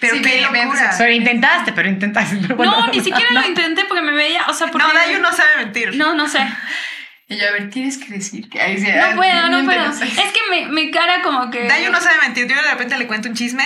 [0.00, 0.94] Pero Sí, qué me- me- locura.
[0.96, 2.36] Pero intentaste, pero intentaste.
[2.42, 2.72] pero bueno.
[2.80, 4.86] no, ni siquiera lo intenté porque me veía, o sea, porque...
[4.86, 5.94] No, Dayu no sabe mentir.
[5.96, 6.40] No, no sé.
[7.28, 8.86] Y yo, a ver, tienes que decir que ahí sí.
[8.88, 9.90] No puedo, no puedo.
[9.90, 9.98] Es
[10.32, 11.66] que me, me cara como que...
[11.66, 12.46] Dayu no sabe mentir.
[12.46, 13.64] Yo de repente le cuento un chisme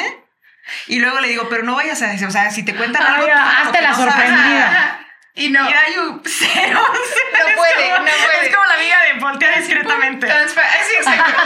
[0.86, 3.28] y luego le digo, pero no vayas a decir, o sea, si te cuentan Ay,
[3.28, 3.32] algo.
[3.34, 4.96] hazte la no sorprendida.
[5.34, 5.60] Y no.
[5.68, 6.80] Y Dayu, cero.
[7.38, 8.46] No puede, no puede.
[8.48, 10.26] Es como la amiga de voltear discretamente.
[10.26, 11.42] Sí, exacto.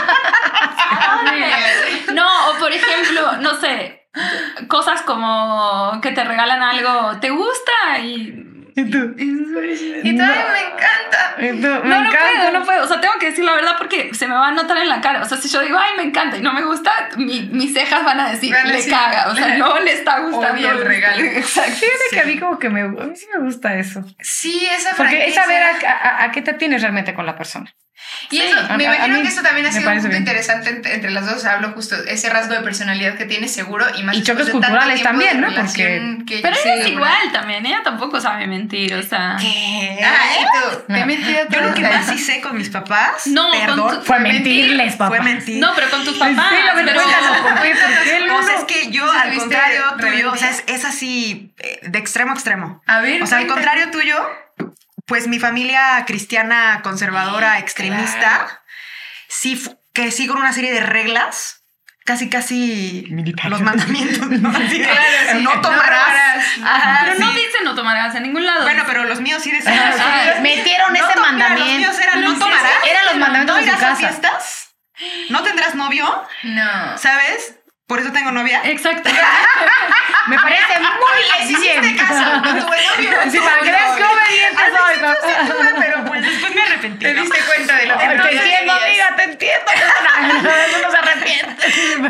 [2.13, 3.94] No, o por ejemplo, no sé,
[4.67, 7.99] cosas como que te regalan algo, ¿te gusta?
[8.01, 8.41] Y...
[8.77, 9.13] ¿Y tú?
[9.17, 11.35] Y todavía me encanta.
[11.39, 11.67] ¿Y tú?
[11.87, 12.19] Me No, no encanta.
[12.19, 12.83] puedo, no puedo.
[12.83, 14.99] O sea, tengo que decir la verdad porque se me va a notar en la
[14.99, 15.21] cara.
[15.21, 18.03] O sea, si yo digo, ay, me encanta y no me gusta, mi- mis cejas
[18.03, 19.29] van a decir, le caga.
[19.29, 20.69] O sea, no le está gustando.
[20.71, 21.23] El regalo.
[21.23, 21.71] Exacto.
[21.71, 24.03] Fíjate que a mí como que me, a mí sí me gusta eso.
[24.19, 27.73] Sí, esa Porque es saber a, a- a qué te tienes realmente con la persona.
[28.29, 30.21] Y Sí, eso, a- me imagino que eso también ha sido un punto bien.
[30.21, 31.45] interesante entre, entre las dos.
[31.45, 35.39] Hablo justo ese rasgo de personalidad que tienes seguro y más Y choques culturales también,
[35.41, 35.47] ¿no?
[35.49, 37.65] relación que- Pero ella es igual también.
[37.65, 38.93] Ella tampoco sabe mentir.
[38.95, 39.37] O sea.
[39.39, 39.99] ¿Qué?
[40.03, 43.49] Ah, y tú, te he mentido Yo lo que más sé con mis papás, No,
[43.51, 45.07] con perdón, tu- Fue mentirles, papá.
[45.15, 45.59] fue mentir.
[45.59, 46.49] No, pero con tus Ay, papás.
[46.53, 47.01] sí, a ver, pero-
[48.57, 52.33] es que yo, al contrario tuyo, o sea, es, es así, eh, de extremo a
[52.35, 52.81] extremo.
[52.85, 54.15] A ver, O sea, al contrario tuyo,
[55.05, 58.47] pues mi familia cristiana conservadora extremista, Claro.
[59.27, 59.61] sí
[59.93, 61.63] que sí con una serie de reglas,
[62.05, 63.51] casi casi Militares.
[63.51, 64.51] los mandamientos, ¿no?
[64.53, 64.67] Claro,
[65.31, 66.43] sí, no no tomarás.
[66.63, 68.63] Ajá, Pero no dice no tomarás en ningún lado.
[68.63, 69.93] Bueno, pero los míos sí decían.
[69.93, 70.41] Sí.
[70.41, 71.65] Metieron no ese mandamiento.
[71.65, 72.71] Los míos eran no tomarás.
[72.89, 73.95] Eran los mandamientos no de su irás a casa.
[73.99, 74.61] fiestas.
[75.29, 76.97] No tendrás novio, No.
[76.97, 77.55] ¿sabes?
[77.87, 78.61] Por eso tengo novia.
[78.65, 79.09] Exacto.
[80.27, 81.97] Me parece muy bien.
[81.97, 83.31] caso, no tuve novio.
[83.31, 85.75] Sí, para que veas qué obediente soy, papá.
[85.79, 87.05] pero pues después me arrepentí.
[87.05, 87.21] Te ¿no?
[87.21, 89.71] diste cuenta de lo que Te entiendo, amiga, te entiendo.
[90.25, 91.55] No, no se arrepiente.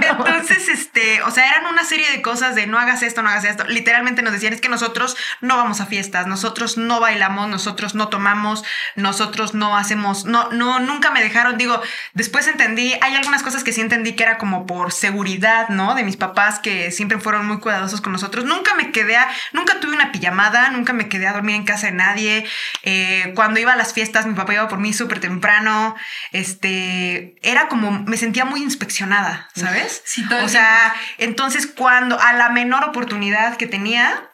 [0.07, 3.43] Entonces, este, o sea, eran una serie de cosas de no hagas esto, no hagas
[3.43, 3.65] esto.
[3.65, 8.07] Literalmente nos decían, es que nosotros no vamos a fiestas, nosotros no bailamos, nosotros no
[8.07, 8.63] tomamos,
[8.95, 11.57] nosotros no hacemos, no, no, nunca me dejaron.
[11.57, 11.81] Digo,
[12.13, 15.95] después entendí, hay algunas cosas que sí entendí que era como por seguridad, ¿no?
[15.95, 18.45] De mis papás que siempre fueron muy cuidadosos con nosotros.
[18.45, 21.87] Nunca me quedé a, nunca tuve una pijamada, nunca me quedé a dormir en casa
[21.87, 22.45] de nadie.
[22.83, 25.95] Eh, cuando iba a las fiestas, mi papá iba por mí súper temprano.
[26.31, 30.01] Este, era como, me sentía muy inspeccionada, ¿sabes?
[30.15, 34.29] Sí, todo o sea, entonces cuando a la menor oportunidad que tenía,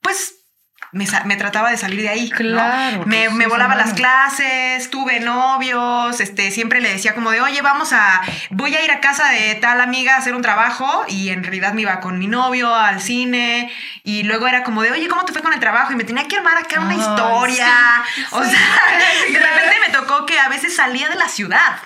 [0.00, 0.41] pues
[0.92, 2.28] me, me trataba de salir de ahí.
[2.28, 2.36] ¿no?
[2.36, 7.30] Claro, Me, pues, me sí, volaba las clases, tuve novios, este, siempre le decía como
[7.30, 10.42] de, oye, vamos a, voy a ir a casa de tal amiga a hacer un
[10.42, 13.72] trabajo y en realidad me iba con mi novio al cine
[14.04, 15.92] y luego era como de, oye, ¿cómo te fue con el trabajo?
[15.92, 18.02] Y me tenía que armar acá una historia.
[18.30, 18.82] O sea,
[19.32, 21.76] de repente me tocó que a veces salía de la ciudad.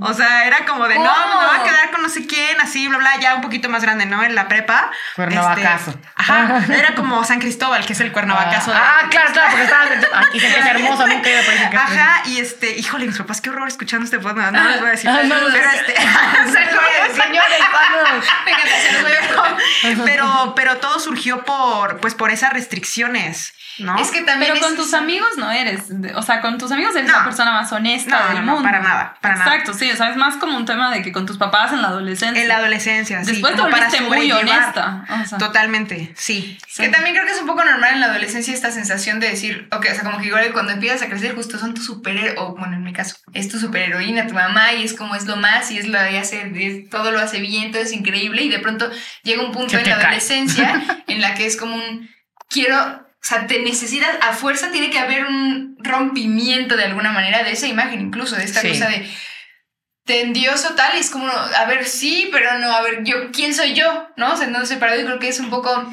[0.00, 1.40] O sea, era como de, no, ¿Cómo?
[1.40, 3.82] me voy a quedar con no sé quién, así, bla, bla, ya un poquito más
[3.82, 4.22] grande, ¿no?
[4.22, 4.90] En la prepa.
[5.14, 5.90] Cuernavacazo.
[5.92, 8.70] Este, ajá, era como San Cristóbal, que es el Cuernavacazo.
[8.72, 9.84] de- Ah, claro, claro, porque estaba
[10.28, 13.40] aquí se es hermoso, nunca iba a parecer que Ajá, y este, híjole, mis papás,
[13.40, 15.10] qué horror escuchando este podcast, no, no les voy a decir.
[15.10, 15.72] Ah, no, no, pero no.
[15.72, 15.94] este,
[17.22, 17.60] Señores,
[20.04, 23.98] pero, pero todo surgió por, pues, por esas restricciones, ¿no?
[23.98, 26.72] Es que también Pero con es- tus amigos no eres, de- o sea, con tus
[26.72, 27.18] amigos eres No.
[27.18, 28.62] la persona más honesta No, del no, no, mundo.
[28.68, 29.50] para nada, para nada.
[29.54, 31.82] Exacto, sí, o sea, es más como un tema de que con tus papás en
[31.82, 32.40] la adolescencia.
[32.42, 35.04] en la adolescencia, sí, Después te volviste muy honesta.
[35.22, 36.58] O sea, Totalmente, sí.
[36.76, 39.68] Que también creo que es un poco normal en la adolescencia esta sensación de decir,
[39.72, 42.54] ok, o sea, como que igual cuando empiezas a crecer, justo son tu superhéroe, o
[42.56, 45.70] bueno, en mi caso, es tu superheroína, tu mamá, y es como es lo más,
[45.70, 48.58] y es lo y hace, es- todo lo hace bien, todo es increíble, y de
[48.58, 48.90] pronto
[49.22, 50.04] llega un punto Se en la cae.
[50.06, 52.08] adolescencia en la que es como un,
[52.48, 57.42] quiero, o sea, te necesitas, a fuerza tiene que haber un rompimiento de alguna manera
[57.42, 58.68] de esa imagen, incluso de esta Sí.
[58.68, 59.10] cosa de
[60.04, 63.74] tendioso tal, y es como, a ver, sí, pero no, a ver, yo, ¿quién soy
[63.74, 64.08] yo?
[64.16, 64.34] ¿No?
[64.34, 65.92] O sea, no separado, y creo que es un poco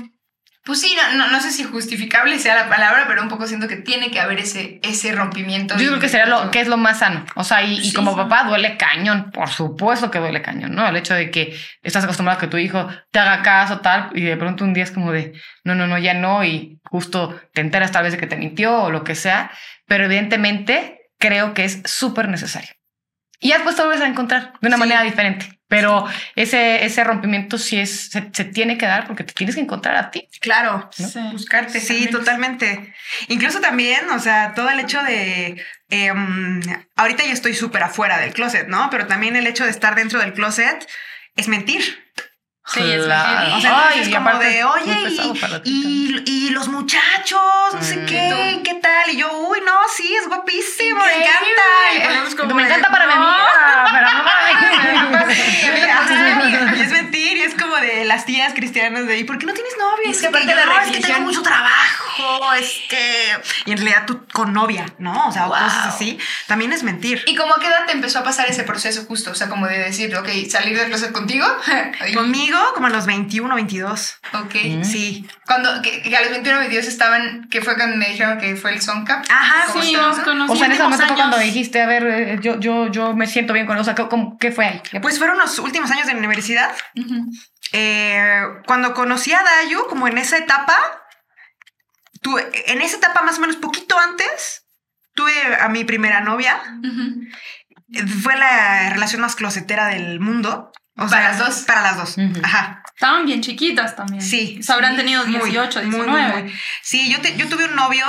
[0.64, 3.68] pues sí, no, no, no sé si justificable sea la palabra, pero un poco siento
[3.68, 5.78] que tiene que haber ese, ese rompimiento.
[5.78, 7.26] Yo creo que sería lo que es lo más sano.
[7.36, 8.18] O sea, y, como sí.
[8.18, 10.88] papá duele cañón, por supuesto que duele cañón, ¿no?
[10.88, 14.22] El hecho de que estás acostumbrado a que tu hijo te haga caso, tal, y
[14.22, 15.34] de pronto un día es como de,
[15.66, 18.84] no, no, no, ya no, y justo te enteras tal vez de que te mintió
[18.84, 19.52] o lo que sea,
[19.86, 22.72] pero evidentemente creo que es súper necesario.
[23.44, 24.80] Y ya después te vuelves a encontrar de una Sí.
[24.80, 25.60] manera diferente.
[25.68, 29.62] Pero ese, ese rompimiento sí es, se, se tiene que dar porque te tienes que
[29.62, 30.30] encontrar a ti.
[30.40, 30.90] Claro.
[30.98, 31.08] ¿no?
[31.08, 31.20] sí.
[31.32, 31.80] buscarte.
[31.80, 32.94] Sí, totalmente.
[33.28, 35.62] Incluso también, o sea, todo el hecho de...
[35.90, 36.62] em,
[36.96, 38.90] ahorita ya estoy súper afuera del closet, ¿no?
[38.92, 40.88] Pero también el hecho de estar dentro del closet
[41.36, 41.82] es mentir.
[42.66, 43.40] Sí, es Claro.
[43.40, 43.58] mentira.
[43.58, 47.42] O sea, Ay, es como de, es oye, y, los muchachos,
[47.74, 49.10] no sé qué, qué tal.
[49.12, 51.94] Y yo, uy, no, sí, es guapísimo, me encanta.
[51.96, 54.08] Y ponemos como me de, encanta para mi amiga, pero
[56.72, 59.54] no es mentir, y es como de las tías cristianas de, ¿y por qué no
[59.54, 60.10] tienes novia?
[60.12, 62.06] Es que aparte yo, la "No, es que tengo mucho trabajo,
[62.60, 63.28] es que...
[63.66, 65.28] Y en realidad tú con novia, ¿no?
[65.28, 65.54] O sea, Wow.
[65.54, 67.24] cosas así, también es mentir.
[67.28, 69.32] ¿Y como a qué edad te empezó a pasar ese proceso justo?
[69.32, 71.46] O sea, como de decir, ok, salir del closet contigo.
[72.14, 74.16] Conmigo, como a los 21, 22.
[74.34, 74.56] Ok.
[74.66, 74.84] Mm.
[74.84, 75.28] Sí.
[75.46, 78.72] Cuando, que, que a los 21 22 estaban, que fue cuando me dijeron que fue
[78.74, 79.26] el Soncap.
[79.30, 80.50] Ajá, ¿Cómo Sí, nos conocimos.
[80.52, 83.28] O sea, en ese momento fue cuando dijiste, a ver, eh, yo, yo, yo me
[83.28, 84.82] siento bien con o sea, ¿qué, cómo- qué fue ahí?
[84.90, 86.72] ¿Qué- Pues fueron los últimos años de la universidad.
[86.96, 87.26] Ujú.
[87.72, 90.76] Eh, cuando conocí a Dayu, como en esa etapa,
[92.24, 94.66] tuve, en esa etapa más o menos poquito antes,
[95.14, 96.60] tuve a mi primera novia.
[98.24, 100.72] Fue la relación más closetera del mundo.
[100.98, 101.60] O Para sea, las dos.
[101.68, 102.16] Para las dos.
[102.44, 102.84] Ajá.
[102.96, 104.22] Estaban bien chiquitas también.
[104.22, 104.58] Sí.
[104.60, 106.12] O sea, habrán sí, tenido muy, 18, muy, 19.
[106.34, 106.54] muy, muy.
[106.82, 108.06] Sí, yo, te- yo tuve un novio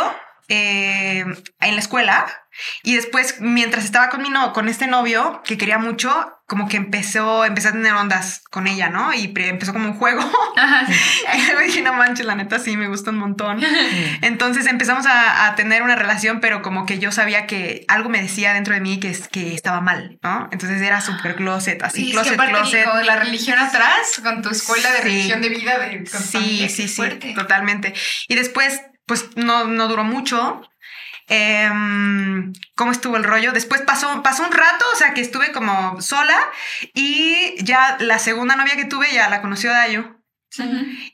[0.48, 1.24] eh,
[1.60, 2.26] en la escuela
[2.82, 6.76] y después, mientras estaba con, mi no, con este novio que quería mucho, como que
[6.76, 9.12] empezó, empecé a tener ondas con ella, ¿no?
[9.14, 10.20] Y empezó como un juego.
[10.56, 10.86] Ajá.
[11.36, 13.60] Y luego dije, no manches, la neta sí, me gusta un montón.
[14.22, 18.20] Entonces empezamos a, a tener una relación, pero como que yo sabía que algo me
[18.20, 20.48] decía dentro de mí que, es, que estaba mal, ¿no?
[20.52, 22.84] Entonces era súper closet, así, Sí, es que closet, closet.
[22.90, 25.02] con la religión atrás, con tu escuela de Sí.
[25.04, 27.02] religión de vida, de Sí, sí, sí,
[27.34, 27.94] totalmente.
[28.28, 30.62] Y después, pues no, no duró mucho.
[31.26, 33.52] Em, ¿Cómo estuvo el rollo?
[33.52, 36.36] Después pasó, pasó un rato, o sea que estuve como sola
[36.92, 39.72] y ya la segunda novia que tuve ya la conoció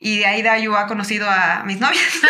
[0.01, 2.03] Y de ahí Dayu ha conocido a mis novias.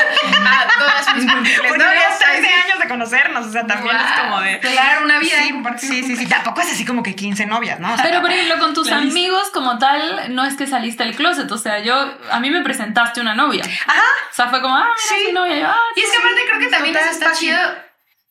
[0.42, 2.52] Ah, todas mis múltiples novias, ya 13 sí.
[2.64, 4.58] años de conocernos, o sea, también es como de...
[4.60, 5.36] Claro, una vida.
[5.38, 7.92] Sí, y sí, sí, sí, tampoco es así como que 15 novias, ¿no?
[7.92, 11.14] O sea, Pero por ejemplo, con tus amigos como tal, no es que saliste del
[11.16, 11.50] closet.
[11.52, 13.64] O sea, yo, a mí me presentaste una novia.
[13.86, 15.26] Ajá, O sea, fue como, ah, mira, Sí.
[15.26, 15.56] mi novia.
[15.56, 17.58] Y yo, ah, Y es que aparte creo que también eso está chido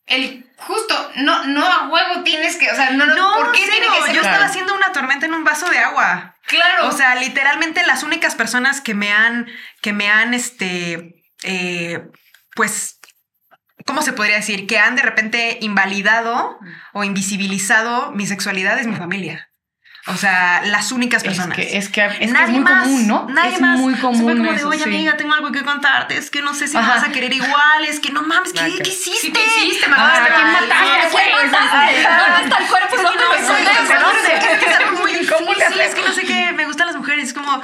[0.07, 3.61] el justo, no, no a huevo tienes que, o sea, no, no, No, ¿por qué
[3.63, 3.75] cero.
[3.79, 4.15] tiene que ser?
[4.15, 4.35] Yo Claro.
[4.35, 6.35] estaba haciendo una tormenta en un vaso de agua.
[6.49, 6.87] Claro.
[6.87, 9.47] O sea, literalmente las únicas personas que me han,
[9.81, 12.01] que me han, este, eh,
[12.55, 12.99] pues,
[13.85, 14.65] ¿cómo se podría decir?
[14.65, 16.57] Que han de repente invalidado
[16.93, 19.48] o invisibilizado mi sexualidad es mi familia.
[20.11, 21.55] O sea, las únicas Es personas.
[21.55, 23.27] que es, que, es, que es nadie muy más, común, ¿no?
[23.29, 23.79] Nadie es más.
[23.79, 24.89] muy sea, fue común como de, oye, sí.
[24.89, 26.17] amiga, tengo algo que contarte.
[26.17, 27.85] Es que no sé si me vas a querer igual.
[27.87, 29.19] Es que no mames, ¿qué, Ah, ¿qué que- hiciste?
[29.21, 30.13] Sí, ¿qué hiciste, Ah, mamá?
[30.15, 30.67] ¿a quién mataste?
[30.75, 32.03] no, ¿A quién mataste?
[32.29, 32.95] ¿Dónde está el cuerpo?
[32.97, 33.33] ¿Dónde lo.
[34.39, 36.87] Es que es algo muy ¿Cómo le difícil, es que no sé qué, me gustan
[36.87, 37.61] las mujeres, es como,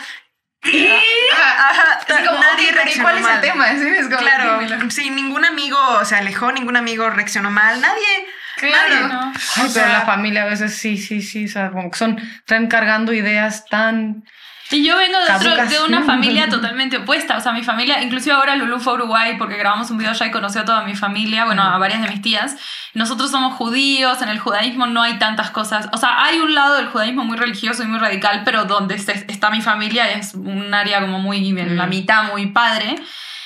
[1.34, 1.70] Ajá.
[1.70, 3.68] ajá, Así como, nadie ok, pero ¿y reaccionó cuál es el tema?
[3.70, 8.28] Sí, es como, Claro, sí, ningún amigo se alejó, ningún amigo reaccionó mal, nadie.
[8.58, 8.90] Claro.
[9.08, 9.08] nadie.
[9.14, 9.22] No.
[9.34, 11.98] Ay, O pero sea- la familia a veces sí, sí, sí, o sea, como que
[11.98, 14.24] son, traen cargando ideas tan...
[14.72, 17.38] Y yo vengo de, otro- de una familia totalmente opuesta.
[17.38, 20.26] O sea, mi familia, inclusive ahora Lulu fue a Uruguay porque grabamos un video allá
[20.26, 22.56] y conoció a toda mi familia, bueno, a varias de mis tías.
[22.96, 25.88] Nosotros somos judíos, en el judaísmo no hay tantas cosas.
[25.94, 29.50] O sea, hay un lado del judaísmo muy religioso y muy radical, pero donde está
[29.52, 32.96] mi familia es un área como muy en la mitad, muy padre.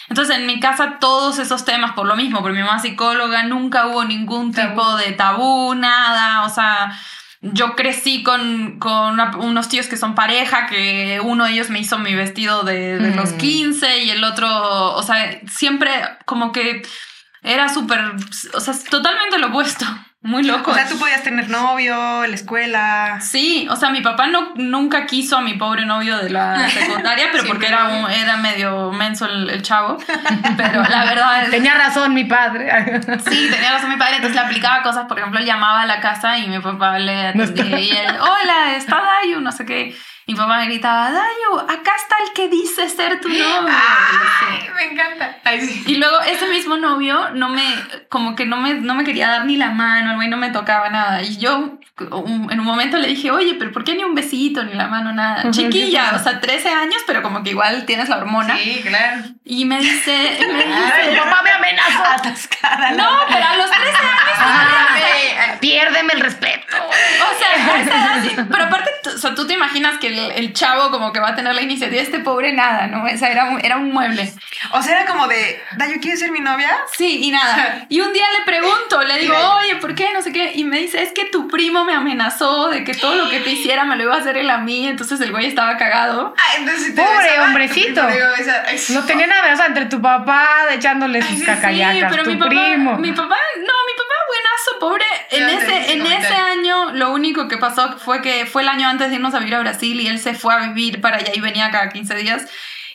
[0.07, 3.87] Entonces, en mi casa todos esos temas, por lo mismo, porque mi mamá psicóloga, nunca
[3.87, 6.43] hubo ningún tipo de tabú, nada.
[6.45, 6.91] O sea,
[7.41, 11.79] yo crecí con, con una- unos tíos que son pareja, que uno de ellos me
[11.79, 13.37] hizo mi vestido de, de los Mm.
[13.37, 15.89] 15 y el otro, o sea, siempre
[16.25, 16.81] como que
[17.41, 17.99] era súper,
[18.53, 19.85] o sea, totalmente lo opuesto.
[20.21, 20.71] Muy loco.
[20.71, 23.19] O sea, tú podías tener novio, en la escuela.
[23.21, 27.27] Sí, o sea, mi papá no, nunca quiso a mi pobre novio de la secundaria,
[27.31, 29.97] pero porque era, un- era medio menso el, el chavo.
[30.57, 32.69] Pero la verdad es Tenía razón mi padre.
[33.29, 36.01] Sí, tenía razón mi padre, entonces le aplicaba cosas, por ejemplo, él llamaba a la
[36.01, 39.95] casa y mi papá le atendía y él, hola, está Dayu, no sé qué.
[40.29, 43.65] Mi papá me gritaba, Dayu, acá está el que dice ser tu novio.
[43.67, 45.39] Ay, me encanta.
[45.43, 45.83] Ay, sí.
[45.87, 47.63] Y luego ese mismo novio no me,
[48.09, 50.51] como que no me, no me quería dar ni la mano, el güey no me
[50.51, 51.23] tocaba nada.
[51.23, 54.63] Y yo un- en un momento le dije, oye, pero ¿por qué ni un besito,
[54.63, 55.49] ni la mano, nada?
[55.51, 58.57] Chiquilla, ¿qué o sea, 13 años, pero como que igual tienes la hormona.
[58.57, 59.23] Sí, claro.
[59.45, 62.03] Y me dice, me dice, mi papá me amenazó.
[62.05, 62.91] Atascada.
[62.91, 66.77] no, pero a los 13 años Ay, piérdeme el respeto.
[66.77, 68.35] O sea, a esa edad sí.
[68.49, 71.29] Pero aparte, tú- o sea, tú te imaginas que el, el chavo como que va
[71.29, 73.03] a tener la iniciativa, este pobre nada, ¿no?
[73.03, 74.31] O sea, era un, era un mueble.
[74.71, 76.69] O sea, era como de, Dayo, ¿quieres ser mi novia?
[76.97, 77.85] Sí, y nada.
[77.89, 80.09] Y un día le pregunto, le digo, oye, ¿por qué?
[80.13, 80.51] No sé qué.
[80.55, 83.49] Y me dice, es que tu primo me amenazó de que todo lo que te
[83.51, 84.87] hiciera me lo iba a hacer él a mí.
[84.87, 86.33] Entonces el güey estaba cagado.
[86.57, 88.05] Entonces si te Pobre besaba, hombrecito.
[88.07, 88.65] te iba a besar.
[88.67, 88.93] Ay, sí.
[88.93, 92.35] No tenía nada, o sea, entre tu papá echándole sus Sí, cacayacas, pero tu mi
[92.37, 92.97] papá, primo.
[92.97, 95.05] mi papá, no, mi papá buenazo, pobre.
[95.31, 98.87] En Ya ese, en ese año, lo único que pasó fue que fue el año
[98.87, 101.31] antes de irnos a vivir a Brasil y él se fue a vivir para allá
[101.33, 102.45] y venía cada 15 días.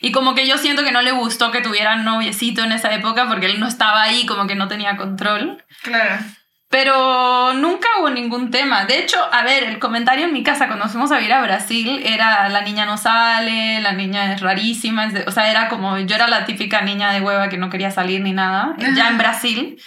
[0.01, 3.27] Y como que yo siento que no le gustó que tuviera noviecito en esa época
[3.27, 5.63] porque él no estaba ahí, como que no tenía control.
[5.83, 6.17] Claro.
[6.69, 8.85] Pero nunca hubo ningún tema.
[8.85, 12.01] De hecho, a ver, el comentario en mi casa cuando fuimos a vivir a Brasil
[12.03, 15.05] era la niña no sale, la niña es rarísima.
[15.05, 17.69] es de- o sea, era como yo era la típica niña de hueva que no
[17.69, 19.77] quería salir ni nada, ya en Brasil.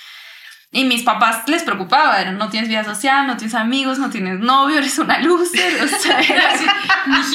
[0.70, 4.38] Y mis papás les preocupaba, era, no tienes vida social, no tienes amigos, no tienes
[4.38, 5.82] novio, eres una loser.
[5.82, 6.66] O sea, era así,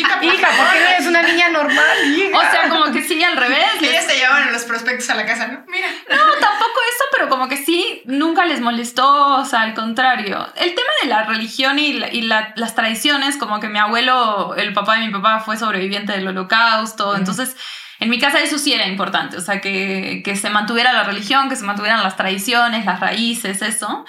[0.03, 1.97] por Hija, ¿por qué no eres una niña normal?
[2.15, 2.37] hija?
[2.37, 3.65] o sea, como que sí, al revés.
[3.81, 5.63] Ellas te llevaban los prospectos a la casa, ¿no?
[5.67, 5.87] Mira.
[6.11, 10.47] No, tampoco eso, pero como que sí, nunca les molestó, o sea, al contrario.
[10.55, 14.53] El tema de la religión y, la- y la- las tradiciones, como que mi abuelo,
[14.57, 17.55] el papá de mi papá fue sobreviviente del holocausto, entonces
[18.03, 21.47] en mi casa eso sí era importante, o sea, que, que se mantuviera la religión,
[21.47, 24.03] que se mantuvieran las tradiciones, las raíces, eso.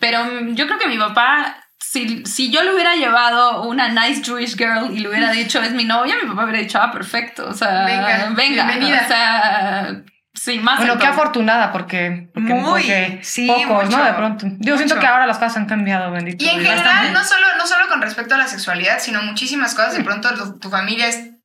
[0.00, 1.62] Pero mm, yo creo que mi papá...
[1.78, 5.72] Si, si yo le hubiera llevado una nice Jewish girl y le hubiera dicho es
[5.72, 7.46] mi novia, mi papá hubiera dicho, ah, perfecto.
[7.48, 8.64] O sea, Venga, venga.
[8.66, 9.02] bienvenida.
[9.04, 10.02] O sea,
[10.34, 10.78] sí, más.
[10.78, 14.04] Bueno, en qué afortunada, porque, porque, Muy, porque sí, pocos, mucho, ¿no?
[14.04, 14.46] De pronto.
[14.58, 15.00] Yo siento mucho.
[15.00, 16.44] que ahora las cosas han cambiado, bendito.
[16.44, 16.70] Y en Dios.
[16.74, 19.96] general, no solo, no solo con respecto a la sexualidad, sino muchísimas cosas.
[19.96, 21.35] De pronto tu, tu familia es,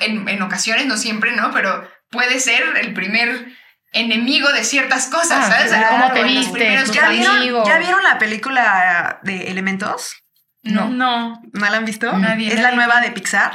[0.00, 1.50] en, en ocasiones, no siempre, ¿no?
[1.52, 3.46] Pero puede ser el primer
[3.92, 5.68] enemigo de ciertas cosas, Ah, ¿sabes?
[5.68, 7.64] claro, cómo te primeros tus ¿Ya vieron.
[7.64, 10.22] ¿Ya vieron la película de Elementos?
[10.62, 10.88] No.
[10.88, 11.40] No.
[11.52, 12.12] ¿No la han visto?
[12.12, 12.62] Nadie, Es nadie.
[12.70, 13.52] la nueva de Pixar.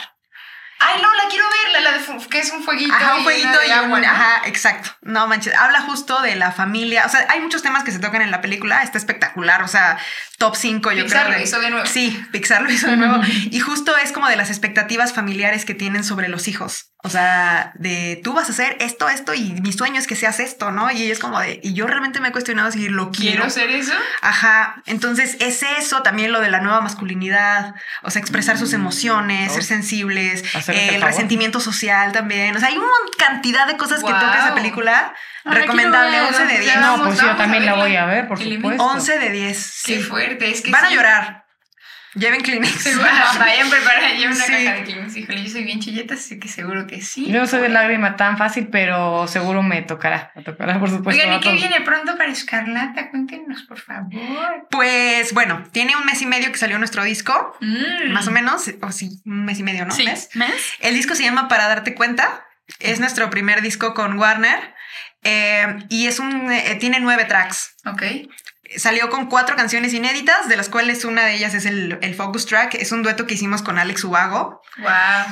[0.84, 2.94] Ay, no, la quiero ver, la, la de que es un fueguito.
[2.94, 4.00] Ajá, un y jueguito una de y agua.
[4.00, 4.90] Ajá, exacto.
[5.02, 5.54] No manches.
[5.56, 7.06] Habla justo de la familia.
[7.06, 8.82] O sea, hay muchos temas que se tocan en la película.
[8.82, 9.62] Está espectacular.
[9.64, 9.98] O sea,
[10.38, 11.32] top 5, yo Pixar creo.
[11.34, 11.86] lo de- hizo de nuevo.
[11.86, 13.22] Sí, Pixar lo hizo de nuevo.
[13.52, 16.91] y justo es como de las expectativas familiares que tienen sobre los hijos.
[17.04, 20.40] O sea, de tú vas a hacer esto, esto y mi sueño es que seas
[20.40, 20.92] esto, ¿no?
[20.92, 23.38] Y es como de, y yo realmente me he cuestionado si lo quiero.
[23.38, 23.94] Quiero ser eso.
[24.22, 27.74] Ajá, entonces es eso también lo de la nueva masculinidad,
[28.04, 32.78] o sea, expresar sus emociones, ser sensibles, eh, el resentimiento social también, o sea, hay
[32.78, 32.88] una
[33.18, 36.28] cantidad de cosas que toca esa película, Recomendable, verla.
[36.28, 36.76] 11 de 10.
[36.82, 38.84] No, pues yo también la voy a ver, por supuesto.
[38.84, 39.82] 11 de 10.
[39.86, 40.04] Qué sí.
[40.04, 41.41] fuerte, es que Van a llorar.
[42.14, 42.72] Lleven Kleenex.
[42.82, 43.08] Seguro,
[43.40, 44.52] Vayan preparados, lleven una Sí.
[44.52, 45.16] caja de Kleenex.
[45.16, 47.32] Híjole, yo soy bien chilleta, así que seguro que sí.
[47.32, 50.32] Yo no soy de lágrima tan fácil, pero seguro me tocará.
[50.36, 51.22] Me tocará, por supuesto.
[51.24, 53.10] Oigan, ¿y qué viene pronto para Escarlata?
[53.12, 54.12] Cuéntenos, por favor.
[54.70, 58.12] Pues bueno, tiene un mes y medio que salió nuestro disco, Mm.
[58.12, 59.92] más o menos, o sí, un mes y medio, ¿no?
[59.94, 60.30] Sí, ¿Mes?
[60.36, 60.52] ¿mes?
[60.82, 62.46] El disco se llama Para darte cuenta.
[62.80, 64.74] Es nuestro primer disco con Warner
[65.24, 67.76] eh, y es un eh, tiene nueve tracks.
[67.86, 68.02] Ok.
[68.78, 72.46] Salió con cuatro canciones inéditas, de las cuales una de ellas es el, el focus
[72.46, 72.76] track.
[72.76, 74.88] Es un dueto que hicimos con Alex Ubago Wow.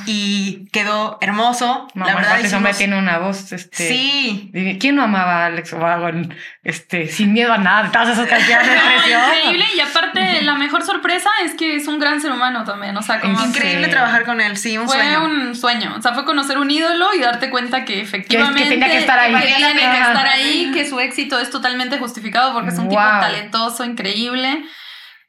[0.06, 1.88] y quedó hermoso.
[1.94, 3.88] No, la verdad, ese hombre tiene una voz, este...
[3.88, 8.66] Sí, ¿Quién no amaba a Alex en, este, sin miedo a nada, todas esas canciones?
[8.68, 12.96] No, increíble y aparte la mejor sorpresa es que es un gran ser humano también,
[12.96, 13.90] o sea, como ¿En increíble Sí.
[13.90, 15.24] trabajar con él, sí, un fue sueño.
[15.24, 18.98] un sueño, o sea, fue conocer un ídolo y darte cuenta que efectivamente tenía que
[18.98, 19.34] estar ahí.
[19.34, 23.00] que tiene que estar ahí, que su éxito es totalmente justificado porque es un tipo
[23.00, 23.20] Wow.
[23.32, 24.64] Talentoso, increíble.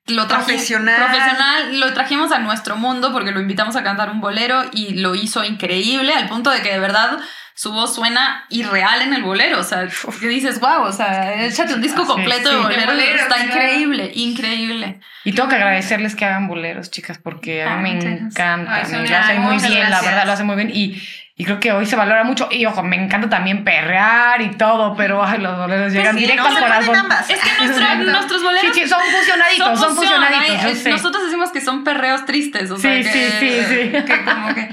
[0.07, 0.95] Lo Profesional.
[0.95, 5.15] Profesional, lo trajimos a nuestro mundo porque lo invitamos a cantar un bolero y lo
[5.15, 7.19] hizo increíble al punto de que de verdad
[7.53, 9.87] su voz suena irreal en el bolero, o sea,
[10.19, 12.55] que dices, wow, o sea, échate un disco completo sí.
[12.55, 13.51] de bolero, De bolero, está claro.
[13.51, 14.99] increíble, increíble.
[15.23, 18.75] Y tengo que agradecerles que hagan boleros, chicas, porque a mí me encanta.
[18.77, 20.71] Ay, lo hacen muy bien, la verdad, lo hacen muy bien.
[20.73, 20.99] Y,
[21.41, 22.47] y creo que hoy se valora mucho.
[22.51, 26.43] Y ojo, me encanta también perrear y todo, pero ay, los boleros llegan sí, directo
[26.47, 26.95] no, al corazón.
[26.95, 27.27] ambas.
[27.31, 30.55] Es que nuestra- nuestros boleros Sí, sí, son fusionaditos, son, fusión, fusionaditos.
[30.59, 30.89] ay, yo eh, sé.
[30.91, 34.03] Nosotros decimos que son perreos tristes, o Sí, sea, sí, que, sí, sí.
[34.05, 34.69] que como que...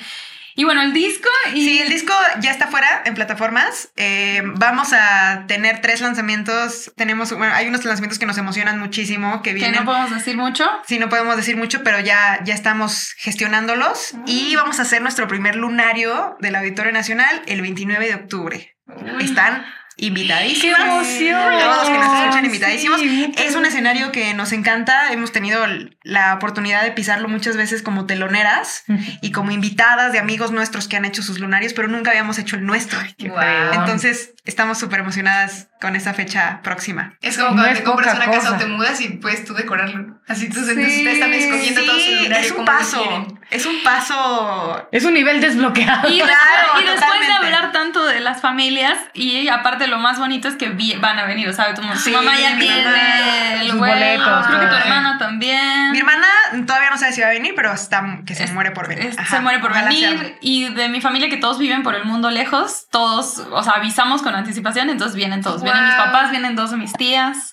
[0.59, 1.64] Y bueno, el disco y...
[1.64, 3.90] Sí, el disco ya está fuera en plataformas.
[3.94, 6.90] Eh, vamos a tener tres lanzamientos.
[6.96, 9.76] Tenemos, bueno, hay unos lanzamientos que nos emocionan muchísimo, que que vienen.
[9.76, 10.68] no podemos decir mucho.
[10.84, 14.16] Sí, no podemos decir mucho, pero ya, ya estamos gestionándolos.
[14.26, 18.76] Y vamos a hacer nuestro primer lunario del Auditorio Nacional el 29 de octubre.
[19.20, 19.64] Están
[19.96, 20.80] invitadísimas.
[20.80, 21.52] ¡Qué emoción!
[21.52, 22.17] Todos los que nos
[22.49, 23.01] invitadísimos.
[23.01, 25.12] Sí, es un escenario que nos encanta.
[25.12, 25.64] Hemos tenido
[26.03, 28.84] la oportunidad de pisarlo muchas veces como teloneras
[29.22, 32.57] y como invitadas de amigos nuestros que han hecho sus lunarios, pero nunca habíamos hecho
[32.57, 32.99] el nuestro.
[33.20, 33.38] Wow.
[33.74, 37.14] Entonces, estamos súper emocionadas con esa fecha próxima.
[37.22, 38.59] Es como No cuando es te compras una casa o cosa.
[38.59, 40.18] te mudas y puedes tú decorarlo.
[40.26, 43.26] Así tus Sí, ustedes están escogiendo todo su Sí, lunario es un paso.
[43.51, 46.09] Es un paso Es un nivel desbloqueado.
[46.12, 46.32] Y, Claro,
[46.76, 47.32] después, y después de totalmente.
[47.57, 50.70] hablar tanto de las familias, y aparte lo más bonito es que
[51.01, 53.74] van a venir, o sea, tu, tu Sí, mamá mi tiene mamá.
[53.74, 55.91] vuelo, boletos, creo que tu hermana también.
[55.93, 56.26] Mi hermana
[56.66, 59.12] todavía no sabe si va a venir, pero está que se Es- muere por venir.
[59.18, 62.30] Ajá, se muere por venir y de mi familia que todos viven por el mundo
[62.30, 66.70] lejos, todos, o sea, avisamos con anticipación, entonces vienen todos, vienen mis papás, vienen dos
[66.70, 67.53] de mis tías,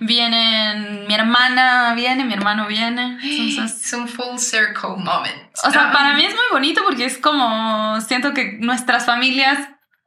[0.00, 5.36] vienen mi hermana viene, mi hermano viene, entonces Es un full circle moment.
[5.64, 5.92] o sea, ¿no?
[5.92, 9.58] para mí es muy bonito porque es como siento que nuestras familias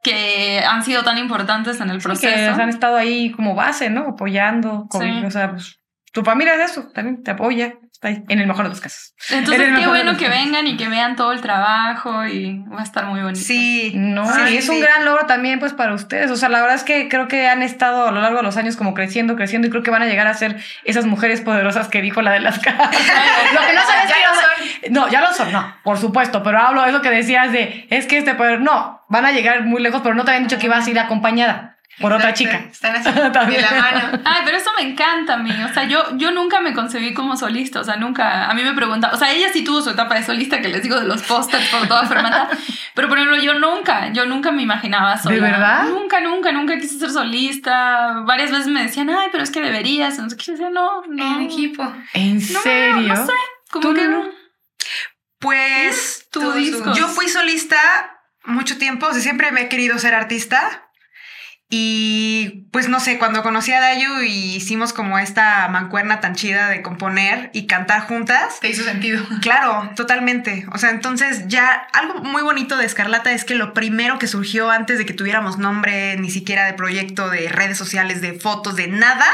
[0.02, 2.60] que han sido tan importantes en el que proceso.
[2.60, 4.08] han estado ahí como base, ¿no?
[4.08, 4.86] Apoyando.
[4.88, 5.24] con- Sí.
[5.24, 5.78] O sea, pues,
[6.12, 7.74] tu familia es eso, también te apoya.
[8.02, 9.14] Está ahí, en el mejor de los casos.
[9.30, 10.42] Entonces, En qué bueno que casos.
[10.44, 13.44] vengan y que vean todo el trabajo y va a estar muy bonito.
[13.44, 13.92] Sí.
[13.94, 16.28] No, Sí, es un gran logro también pues para ustedes.
[16.32, 18.56] O sea, la verdad es que creo que han estado a lo largo de los
[18.56, 21.86] años como creciendo, creciendo y creo que van a llegar a ser esas mujeres poderosas
[21.86, 22.90] que dijo la de las caras.
[22.90, 24.92] lo que no sabes Ya que lo no- son.
[24.92, 28.06] No, ya lo son, no, por supuesto, pero hablo de eso que decías de, es
[28.06, 30.66] que este poder, no, van a llegar muy lejos, pero no te habían dicho que
[30.66, 32.64] ibas a ir acompañada por otra chica.
[32.70, 33.62] Están así de También.
[33.62, 34.20] la mano.
[34.24, 35.50] Ay, pero eso me encanta a mí.
[35.68, 37.80] O sea, yo, yo nunca me concebí como solista.
[37.80, 38.48] O sea, nunca.
[38.50, 39.10] A mí me pregunta.
[39.12, 41.66] O sea, ella sí tuvo su etapa de solista, que les digo de los pósters
[41.68, 42.48] por toda Fermata.
[42.94, 44.12] Pero por ejemplo, yo nunca.
[44.12, 45.34] Yo nunca me imaginaba sola.
[45.34, 45.84] ¿De verdad?
[45.84, 48.22] Nunca, nunca, nunca quise ser solista.
[48.26, 50.14] Varias veces me decían, ay, pero es que deberías.
[50.14, 51.36] Entonces, yo decía, no, no.
[51.36, 51.82] En equipo.
[52.14, 53.14] ¿En No, serio?
[53.14, 53.32] no sé.
[53.70, 54.24] Como ¿Tú que no?
[54.24, 54.30] no.
[55.38, 56.92] Pues Tu disco.
[56.94, 57.78] yo fui solista
[58.44, 60.88] mucho tiempo, o sea, siempre me he querido ser artista.
[61.74, 66.68] Y pues no sé, cuando conocí a Dayu y hicimos como esta mancuerna tan chida
[66.68, 69.24] de componer y cantar juntas, Te hizo sentido.
[69.40, 70.66] Claro, totalmente.
[70.72, 74.70] O sea, entonces ya algo muy bonito de Escarlata es que lo primero que surgió
[74.70, 78.88] antes de que tuviéramos nombre, ni siquiera de proyecto, de redes sociales, de fotos, de
[78.88, 79.26] nada,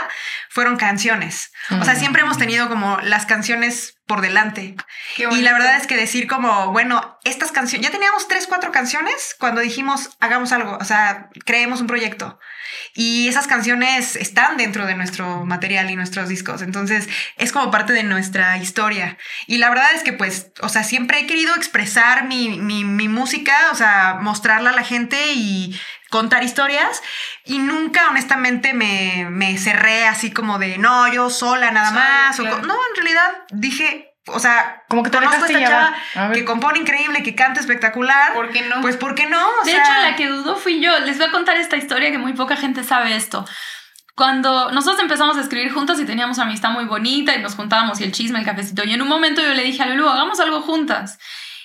[0.49, 1.51] fueron canciones.
[1.70, 1.99] O sea, Mm.
[1.99, 4.74] siempre hemos tenido como las canciones por delante.
[5.18, 9.36] Y la verdad es que decir como, bueno, estas canciones, ya teníamos tres, cuatro canciones
[9.38, 12.40] cuando dijimos, hagamos algo, o sea, creemos un proyecto.
[12.94, 16.62] Y esas canciones están dentro de nuestro material y nuestros discos.
[16.62, 19.18] Entonces, es como parte de nuestra historia.
[19.46, 23.09] Y la verdad es que, pues, o sea, siempre he querido expresar mi, mi, mi
[23.09, 25.78] música, o sea, mostrarla a la gente y
[26.11, 27.02] contar historias.
[27.44, 32.36] Y nunca, honestamente, me, me cerré así como de, no, yo sola nada Sola, más.
[32.36, 32.62] claro.
[32.62, 36.78] no, en realidad dije, o sea, Como que te conozco esta chava A que compone
[36.78, 38.34] increíble, que canta espectacular.
[38.34, 38.80] ¿Por qué no?
[38.80, 39.38] Pues, ¿por qué no?
[39.61, 40.98] O De sea, hecho, la que dudó fui yo.
[41.00, 43.46] Les voy a contar esta historia que muy poca gente sabe esto.
[44.14, 48.04] Cuando nosotros empezamos a escribir juntas y teníamos amistad muy bonita y nos juntábamos y
[48.04, 50.61] el chisme, el cafecito, y en un momento yo le dije a Lulu, hagamos algo
[50.61, 51.18] juntas.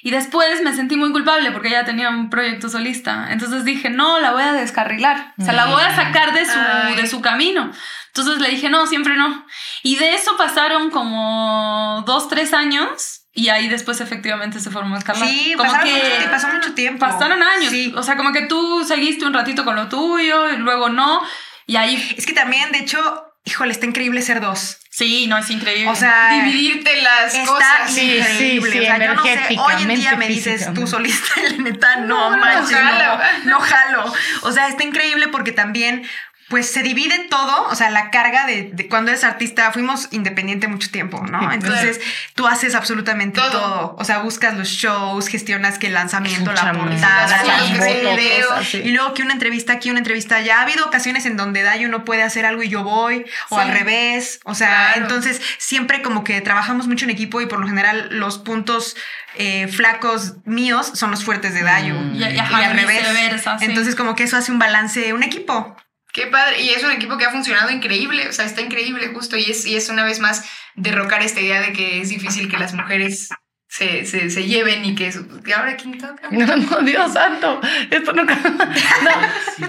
[0.06, 3.28] Y después me sentí muy culpable porque ella tenía un proyecto solista.
[3.32, 5.34] Entonces dije, no, la voy a descarrilar.
[5.40, 6.96] O sea, la voy a sacar de su, Ay.
[6.98, 7.72] de su camino.
[8.08, 9.46] Entonces le dije, no, siempre no.
[9.82, 13.22] Y de eso pasaron como dos, tres años.
[13.32, 15.32] Y ahí después efectivamente se formó Escarlata.
[15.32, 17.00] Sí, como pasaron que mucho, pasó mucho tiempo.
[17.00, 17.72] pasaron años.
[17.72, 17.94] Sí.
[17.96, 21.22] O sea, como que tú seguiste un ratito con lo tuyo y luego no.
[21.66, 23.00] Y ahí, Es que también, de hecho,
[23.46, 24.78] híjole, está increíble ser dos.
[24.90, 25.90] sí, no, es increíble.
[25.90, 27.90] O sea, Dividirte las está cosas.
[27.98, 28.38] Increíble.
[28.38, 31.96] sí, o sea, yo no sé, hoy en día me dices tú solista, la neta,
[31.98, 33.18] no, No, no manches, jalo.
[33.46, 34.14] no, no jalo.
[34.44, 36.08] O sea, está increíble porque también
[36.54, 40.68] pues se divide todo, o sea, la carga de, de cuando eres artista, fuimos independiente
[40.68, 41.52] mucho tiempo, ¿no?
[41.52, 42.00] Entonces
[42.36, 43.50] tú haces absolutamente Todo.
[43.50, 43.96] todo.
[43.98, 48.50] O sea, buscas los shows, gestionas que el lanzamiento, la portada, las video.
[48.50, 50.60] cosas, y luego que una entrevista aquí, una entrevista allá.
[50.60, 53.62] Ha habido ocasiones en donde Dayo no puede hacer algo y yo voy, o Sí.
[53.62, 54.40] al revés.
[54.44, 55.02] O sea, Claro.
[55.02, 58.96] entonces siempre como que trabajamos mucho en equipo y por lo general los puntos
[59.36, 61.96] eh, flacos míos son los fuertes de Dayo.
[61.96, 62.14] Mm.
[62.16, 63.02] Y- y Y ajá, al revés.
[63.42, 63.66] sí.
[63.66, 65.76] Entonces como que eso hace un balance, un equipo.
[66.14, 66.62] Qué padre.
[66.62, 68.28] Y es un equipo que ha funcionado increíble.
[68.30, 69.36] O sea, está increíble justo.
[69.36, 70.46] Y es, y es una vez más
[70.76, 73.30] derrocar esta idea de que es difícil que las mujeres
[73.68, 76.30] se, se, se lleven y que, su- que ahora quién toca.
[76.30, 77.60] No, no, Dios santo.
[77.90, 78.36] Esto nunca.
[78.36, 79.68] No.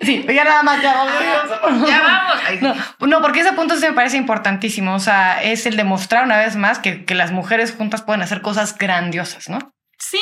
[0.00, 1.88] Sí, ya nada más, ya vamos.
[1.88, 2.32] Ya vamos.
[3.00, 4.94] No, no, porque ese punto sí me parece importantísimo.
[4.94, 8.40] O sea, es el demostrar una vez más que, que las mujeres juntas pueden hacer
[8.42, 9.58] cosas grandiosas, ¿no?
[9.98, 10.18] Sí,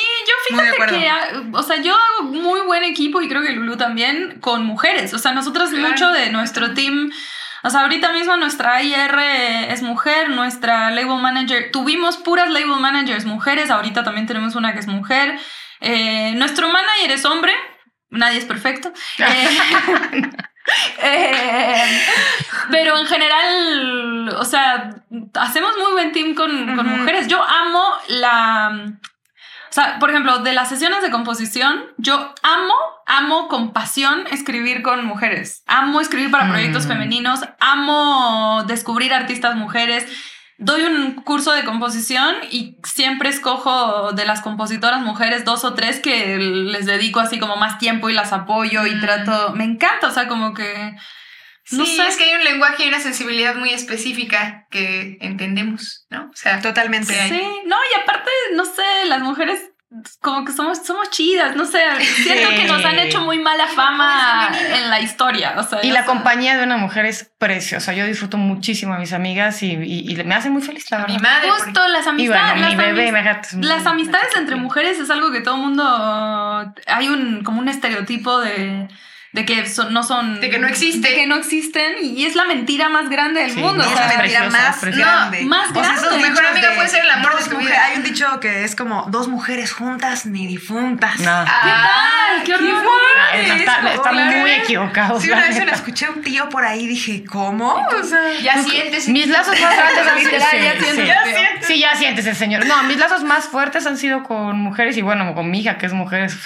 [0.51, 1.51] Muy de fíjate acuerdo.
[1.51, 5.13] que, o sea, yo hago muy buen equipo y creo que Lulu también con mujeres.
[5.13, 5.89] O sea, nosotros Claro.
[5.89, 7.11] mucho de nuestro team,
[7.63, 9.19] o sea, ahorita mismo nuestra IR
[9.69, 14.79] es mujer, nuestra label manager, tuvimos puras label managers mujeres, ahorita también tenemos una que
[14.79, 15.39] es mujer.
[15.79, 17.53] Eh, nuestro manager es hombre,
[18.09, 18.91] nadie es perfecto.
[19.17, 22.01] Eh, eh,
[22.69, 24.89] pero en general, o sea,
[25.33, 27.27] hacemos muy buen team con, mujeres.
[27.27, 28.93] Yo amo la...
[29.71, 32.73] O sea, por ejemplo, de las sesiones de composición, yo amo,
[33.07, 35.63] amo con pasión escribir con mujeres.
[35.65, 36.89] Amo escribir para proyectos Mm.
[36.89, 40.05] femeninos, amo descubrir artistas mujeres.
[40.57, 45.99] Doy un curso de composición y siempre escojo de las compositoras mujeres dos o tres
[46.01, 49.01] que les dedico así como más tiempo y las apoyo y Mm.
[49.01, 49.53] trato.
[49.55, 50.95] Me encanta, o sea, como que.
[51.71, 52.07] No sí, sé.
[52.07, 56.23] es que hay un lenguaje y una sensibilidad muy específica que entendemos, ¿no?
[56.25, 57.13] O sea, Totalmente.
[57.13, 57.29] Sí.
[57.29, 59.59] Sí, no, y aparte, no sé, las mujeres
[60.21, 61.81] como que somos, somos chidas, no sé,
[62.23, 62.55] siento Sí.
[62.55, 66.05] que nos han hecho muy mala fama en la historia, o sea, Y la sé.
[66.05, 67.91] compañía de una mujer es preciosa.
[67.91, 71.15] Yo disfruto muchísimo a mis amigas y, y- y me hace muy feliz, la mi
[71.17, 71.21] verdad.
[71.21, 71.49] madre.
[71.49, 73.11] por Justo las Y amistades, bueno, mi las, bebé,
[73.67, 75.83] las amistades entre mujeres es algo que todo el mundo,
[76.87, 78.87] hay un, como un estereotipo de,
[79.33, 80.41] de que son- no son...
[80.41, 81.07] De que no existe.
[81.09, 83.93] De que no existen y es la mentira más grande del Sí, mundo, no, o
[83.93, 85.11] es la mentira preciosa, más preciosa.
[85.11, 85.41] grande.
[85.43, 86.09] No, más O sea, grande.
[86.09, 87.85] Tu mejor amiga de puede ser el amor de tu mujeres- vida.
[87.85, 91.17] Hay un dicho que es como dos mujeres juntas ni difuntas.
[91.19, 91.45] No.
[91.45, 92.43] ¿Qué Ah, tal?
[92.43, 92.91] ¡Qué horror!
[93.33, 95.21] Está- muy equivocados.
[95.23, 97.73] Sí, una vez se lo escuché a un tío por ahí y dije, ¿cómo?
[97.75, 99.07] O sea, Ya sientes.
[99.07, 100.31] Mis lazos más grandes han sido.
[100.31, 101.79] Literal, ya sientes sí.
[101.79, 102.65] ya sientes el señor.
[102.65, 105.85] No, mis lazos más fuertes han sido con mujeres y bueno, con mi hija, que
[105.85, 106.37] es mujer, es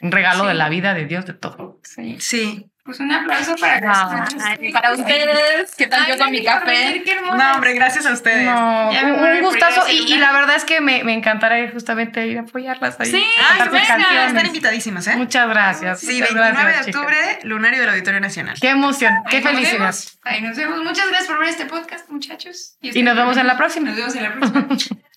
[0.00, 0.48] un regalo Sí.
[0.48, 1.69] de la vida, de Dios, de todo.
[1.82, 2.16] Sí.
[2.20, 2.70] sí.
[2.82, 4.26] Pues un aplauso para.
[4.42, 7.04] Ay, para ustedes, ¿qué tal yo con mi café?
[7.36, 8.44] No, hombre, gracias a ustedes.
[8.44, 12.40] No, un, gustazo y, la verdad es que me, me encantará ir justamente ir a
[12.40, 13.10] apoyarlas ahí.
[13.10, 13.24] Sí,
[13.70, 14.26] venga.
[14.26, 15.16] Están invitadísimas, ¿eh?
[15.16, 16.00] Muchas gracias.
[16.00, 17.02] Sí, muchas 29 gracias, de chicas.
[17.02, 18.56] octubre, lunario del Auditorio Nacional.
[18.60, 19.94] Qué emoción, qué felicidad.
[20.22, 20.82] Ahí nos vemos.
[20.82, 22.76] Muchas gracias por ver este podcast, muchachos.
[22.80, 23.90] Y nos vemos en la próxima.
[23.90, 25.00] Nos vemos en la próxima.